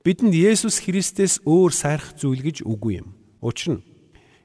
Бидэнд 0.00 0.32
Есүс 0.32 0.80
Христээс 0.88 1.44
өөр 1.44 1.68
сайрах 1.68 2.16
зүйл 2.16 2.40
гэж 2.40 2.64
үгүй 2.64 3.04
юм. 3.04 3.12
Учир 3.44 3.76
нь 3.76 3.84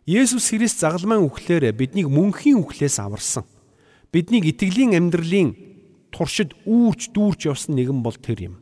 Есүс 0.04 0.52
Христ 0.52 0.84
загалмайн 0.84 1.24
үхлээр 1.24 1.72
биднийг 1.72 2.12
мөнхийн 2.12 2.60
үхлээс 2.68 3.00
аварсан. 3.00 3.48
Биднийг 4.12 4.44
итгэлийн 4.44 4.92
амьдралын 4.92 5.56
туршид 6.12 6.52
үүрч 6.68 7.16
дүүрч 7.16 7.48
явсан 7.48 7.80
нэгэн 7.80 8.04
бол 8.04 8.20
тэр 8.20 8.52
юм. 8.52 8.56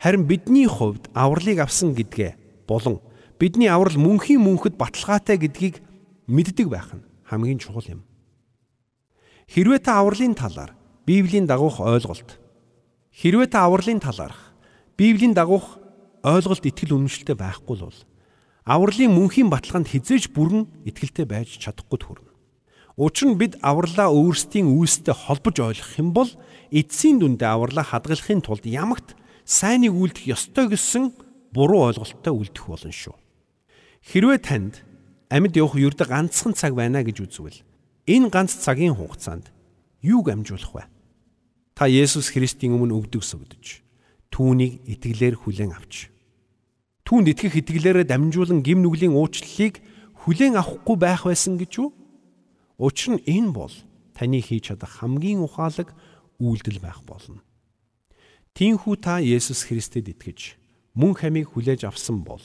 Харин 0.00 0.24
бидний 0.24 0.64
хувьд 0.64 1.12
авралыг 1.12 1.60
авсан 1.60 1.92
гэдгээ 1.92 2.64
болон 2.64 3.04
бидний 3.38 3.70
аврал 3.70 3.94
мөнхийн 3.94 4.42
мөнхөд 4.42 4.74
баталгаатай 4.74 5.38
гэдгийг 5.38 5.82
мэддэг 6.26 6.66
байх 6.68 6.90
нь 6.92 7.06
хамгийн 7.24 7.62
чухал 7.62 7.86
юм. 7.86 8.02
Хэрвээ 9.46 9.80
та 9.80 10.02
авралын 10.02 10.34
талаар 10.34 10.74
Библийн 11.06 11.46
дагуух 11.46 11.80
ойлголт 11.80 12.36
хэрвээ 13.14 13.48
та 13.48 13.64
авралын 13.64 14.02
талаарх 14.02 14.52
Библийн 14.98 15.32
дагуух 15.32 15.78
ойлголт 16.26 16.66
итгэл 16.66 16.98
үнэмшилтэй 16.98 17.38
байхгүй 17.38 17.76
бол 17.78 17.98
авралын 18.66 19.14
мөнхийн 19.14 19.48
баталгаанд 19.48 19.88
хизээж 19.88 20.34
бүрэн 20.34 20.68
итгэлтэй 20.84 21.24
байж 21.24 21.56
чадахгүй 21.62 21.98
төрнө. 22.02 22.32
Учир 22.98 23.30
нь 23.30 23.38
бид 23.38 23.54
авралаа 23.62 24.10
өөрсдийн 24.10 24.68
үйлстэй 24.68 25.14
холбож 25.14 25.56
ойлгох 25.62 25.94
юм 25.96 26.10
бол 26.12 26.28
эцсийн 26.74 27.22
дүндээ 27.22 27.46
авралаа 27.46 27.86
хадгалахын 27.86 28.42
тулд 28.42 28.66
ямагт 28.66 29.14
сайныг 29.46 29.94
үлдэх 29.94 30.26
ёстой 30.26 30.66
гэсэн 30.68 31.14
буруу 31.54 31.88
ойлголттой 31.88 32.34
үлдэх 32.34 32.66
болно 32.66 32.92
шүү. 32.92 33.16
Хэрвээ 34.08 34.40
танд 34.40 34.80
амьд 35.28 35.52
явах 35.60 35.76
ердө 35.76 36.08
ганцхан 36.08 36.56
цаг 36.56 36.72
байна 36.72 37.04
гэж 37.04 37.28
үзвэл 37.28 37.60
энэ 38.08 38.32
ганц 38.32 38.56
цагийн 38.56 38.96
хугацаанд 38.96 39.52
юуг 40.00 40.32
амжуулах 40.32 40.72
вэ? 40.72 40.84
Та 41.76 41.92
Есүс 41.92 42.32
Христийн 42.32 42.72
өмнө 42.72 42.96
өвдөг 42.96 43.20
сөгдөж 43.20 43.84
түүнийг 44.32 44.80
итгэлээр 44.88 45.36
хүлээн 45.44 45.76
авч 45.76 46.08
түүнд 47.04 47.36
итгэх 47.36 47.60
итгэлээрээ 47.60 48.08
дамжуулан 48.08 48.64
гим 48.64 48.80
нүглийн 48.80 49.12
уучлалыг 49.12 49.84
хүлээн 50.24 50.56
авахгүй 50.56 50.96
байх 50.96 51.28
байсан 51.28 51.60
гэж 51.60 51.72
юу? 51.76 51.92
Учир 52.80 53.20
нь 53.20 53.24
энэ 53.28 53.52
бол 53.52 53.76
таны 54.16 54.40
хийж 54.40 54.72
чадах 54.72 55.04
хамгийн 55.04 55.44
ухаалаг 55.44 55.92
үйлдэл 56.40 56.80
байх 56.80 57.04
болно. 57.04 57.44
Тинхүү 58.56 59.04
та 59.04 59.20
Есүс 59.20 59.68
Христэд 59.68 60.08
итгэж 60.16 60.56
мөн 60.96 61.12
хамийг 61.12 61.52
хүлээж 61.52 61.84
авсан 61.84 62.24
бол 62.24 62.40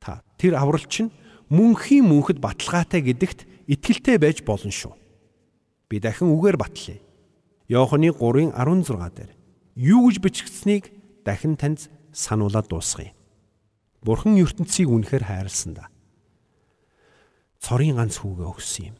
та 0.00 0.24
тэр 0.40 0.56
авралч 0.56 1.06
нь 1.06 1.14
мөнхийн 1.52 2.08
мөнхөд 2.08 2.40
баталгаатай 2.40 3.04
гэдэгт 3.04 3.68
итгэлтэй 3.68 4.16
байж 4.18 4.42
болно 4.42 4.72
шүү. 4.72 4.96
Би 5.86 6.00
дахин 6.00 6.32
үгээр 6.32 6.56
батлая. 6.56 6.98
Иохны 7.68 8.10
3:16 8.10 9.14
дээр 9.14 9.30
юу 9.76 10.08
гэж 10.10 10.16
бичигдсэнийг 10.18 10.84
дахин 11.22 11.54
танд 11.54 11.86
сануулад 12.10 12.66
дуусгая. 12.66 13.14
Бурхан 14.02 14.40
ертөнцийг 14.40 14.88
үнэхээр 14.88 15.24
хайрлсан 15.28 15.76
да. 15.76 15.86
Цорын 17.60 18.00
ганц 18.00 18.18
хүүгээ 18.18 18.48
өгсөн 18.48 18.84
юм. 18.90 18.96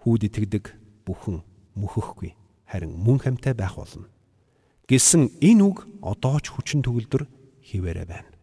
Хүүд 0.00 0.22
итгэдэг 0.32 0.64
бүхэн 1.04 1.44
мөхөхгүй 1.76 2.32
харин 2.64 2.96
мөн 2.96 3.20
хамтай 3.20 3.54
байх 3.54 3.76
болно. 3.76 4.08
Гэсэн 4.88 5.36
энэ 5.42 5.62
үг 5.62 5.84
одоо 6.00 6.40
ч 6.40 6.54
хүчин 6.54 6.80
төгөлдөр 6.82 7.28
хിവэрэ 7.60 8.06
байна. 8.06 8.35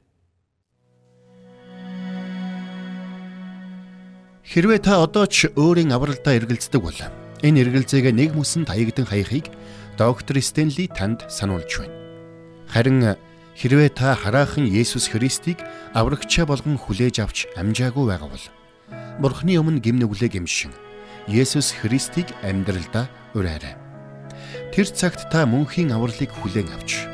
Хэрвээ 4.43 4.79
та 4.83 4.99
одоо 4.99 5.23
ч 5.23 5.47
өөрийн 5.55 5.95
авралдаа 5.95 6.35
эргэлздэг 6.35 6.81
бол 6.83 6.99
энэ 7.39 7.63
эргэлзээг 7.63 8.11
нэг 8.11 8.35
мөсөн 8.35 8.67
таягдан 8.67 9.07
хаягыг 9.07 9.47
доктор 9.95 10.35
Стенли 10.43 10.91
танд 10.91 11.23
сануулж 11.31 11.71
байна. 11.79 11.95
Харин 12.67 13.15
хэрвээ 13.55 13.89
та 13.95 14.19
хараахан 14.19 14.67
Есүс 14.67 15.07
Христийг 15.15 15.63
аврагчаа 15.95 16.43
болгон 16.43 16.75
хүлээж 16.75 17.23
авч 17.23 17.47
амжаагүй 17.55 18.03
байгаа 18.03 18.27
бол 18.27 18.45
Бурхны 19.23 19.55
өмнө 19.55 19.79
гимнүглээ 19.79 20.35
гимшин 20.35 20.75
Есүс 21.31 21.71
Христийг 21.79 22.27
амьдралдаа 22.43 23.07
ураарай. 23.31 23.79
Тэр 24.75 24.91
цагт 24.91 25.31
та 25.31 25.47
мөнхийн 25.47 25.95
авралыг 25.95 26.27
хүлээн 26.43 26.67
авч 26.75 27.07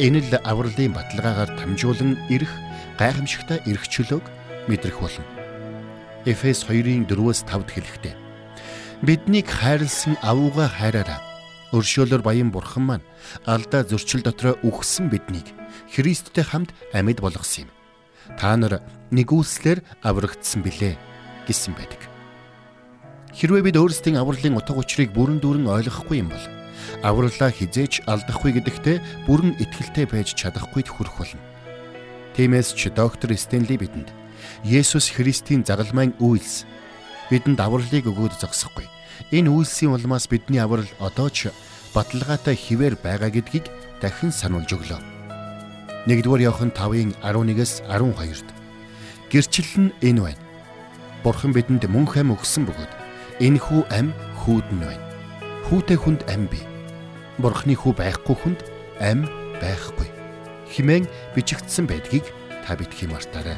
энэ 0.00 0.24
л 0.32 0.32
авралын 0.40 0.96
баталгаагаар 0.96 1.60
дамжуулан 1.60 2.16
ирэх 2.32 2.50
гайхамшигтай 2.96 3.60
эрх 3.68 3.84
чөлөөг 3.84 4.24
мэдрэх 4.64 4.96
болно. 5.02 5.33
Эфес 6.24 6.64
2-ын 6.64 7.04
4-өөс 7.04 7.44
5-д 7.44 7.68
хэлэхдээ 7.68 8.14
биднийг 9.04 9.44
хайрлсан 9.44 10.16
авууга 10.24 10.72
хайраараа 10.72 11.20
өршөөлөөр 11.76 12.24
баян 12.24 12.48
бурхан 12.48 12.84
маань 12.88 13.08
алдаа 13.44 13.84
зөрчил 13.84 14.24
дотроо 14.24 14.56
үхсэн 14.64 15.12
биднийг 15.12 15.52
Христтэй 15.92 16.40
хамт 16.48 16.72
амьд 16.96 17.20
болгосон 17.20 17.68
юм. 17.68 17.70
Та 18.40 18.56
нар 18.56 18.80
нэгүслэр 19.12 19.84
аврагдсан 20.00 20.64
билээ 20.64 20.96
гэсэн 21.44 21.76
байдаг. 21.76 22.00
Хэрвээ 23.36 23.68
бид 23.68 23.76
өөрсдийн 23.76 24.16
авралын 24.16 24.56
утга 24.56 24.80
учирыг 24.80 25.12
бүрэн 25.12 25.44
дүүрэн 25.44 25.68
ойлгохгүй 25.68 26.24
юм 26.24 26.32
бол 26.32 26.46
авралаа 27.04 27.52
хизээч 27.52 28.08
алдахгүй 28.08 28.56
гэдэгтээ 28.56 29.28
бүрэн 29.28 29.60
итгэлтэй 29.60 30.08
байж 30.08 30.32
чадахгүй 30.32 30.88
хүрэх 30.88 31.20
болно. 31.20 31.44
Тиймээс 32.32 32.72
ч 32.72 32.88
доктор 32.88 33.36
Стенли 33.36 33.76
бидэнд 33.76 34.23
Есүс 34.64 35.12
Христийн 35.12 35.64
загалмайн 35.64 36.14
үйлс 36.20 36.64
бидэнд 37.30 37.60
авралыг 37.60 38.04
өгөөд 38.08 38.40
зогсохгүй. 38.40 38.86
Энэ 39.32 39.50
үйлсийн 39.50 39.94
улмаас 39.94 40.28
бидний 40.28 40.60
аврал 40.60 40.88
одоо 40.98 41.28
ч 41.30 41.52
баталгаатай 41.94 42.56
хിവэр 42.56 42.98
байгаа 42.98 43.30
гэдгийг 43.30 43.70
дахин 44.00 44.32
сануулж 44.32 44.70
өглөө. 44.74 45.00
1-р 46.06 46.40
Иохан 46.44 46.70
5-ын 46.74 47.16
11-с 47.24 47.80
12-д 47.88 48.48
гэрчлэл 49.32 49.88
нь 49.88 49.94
энэ 50.04 50.20
байна. 50.20 50.42
Бурхан 51.24 51.56
бидэнд 51.56 51.88
мөн 51.88 52.06
хэм 52.06 52.36
өгсөн 52.36 52.68
бөгөөд 52.68 52.92
энэ 53.40 53.58
хүү 53.58 53.82
ам 53.88 54.12
хүүд 54.44 54.68
нь 54.76 54.84
байна. 54.84 55.06
Хүүтэй 55.66 55.96
хүнд 55.96 56.22
ам 56.28 56.44
бий. 56.52 56.60
Бурханы 57.40 57.74
хүү 57.74 57.92
байхгүй 57.96 58.36
хүнд 58.36 58.60
ам 59.00 59.24
байхгүй. 59.58 60.08
Химэн 60.68 61.08
бичигдсэн 61.34 61.88
байдгийг 61.88 62.28
та 62.62 62.76
битгий 62.76 63.08
мартаарай. 63.08 63.56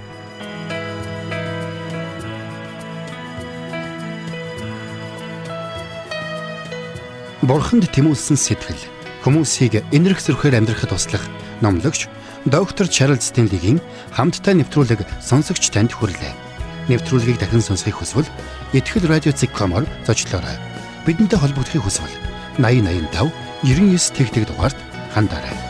Бурханд 7.46 7.86
тэмүүлсэн 7.94 8.34
сэтгэл 8.34 8.82
хүмүүсийг 9.22 9.78
энэрх 9.94 10.18
зөрхөөр 10.18 10.58
амьдрахад 10.58 10.90
туслах 10.90 11.22
номлогч 11.62 12.10
доктор 12.42 12.90
Чарлз 12.90 13.30
Стенлигийн 13.30 13.78
хамттай 14.10 14.58
нэвтрүүлэг 14.58 15.06
сонсогч 15.22 15.70
танд 15.70 15.94
хүрлээ. 15.94 16.34
Нэвтрүүлгийг 16.90 17.38
дахин 17.38 17.62
сонсохыг 17.62 18.02
хүсвэл 18.02 18.26
ихтгэл 18.74 19.06
радиоцик.com-оор 19.06 19.86
зочлоорой. 20.02 20.58
Бидэнтэй 21.06 21.38
холбогдохыг 21.38 21.86
хүсвэл 21.86 22.14
8085 22.58 23.30
99 23.62 24.18
тэгтэг 24.18 24.50
дугаард 24.50 24.78
хандаарай. 25.14 25.65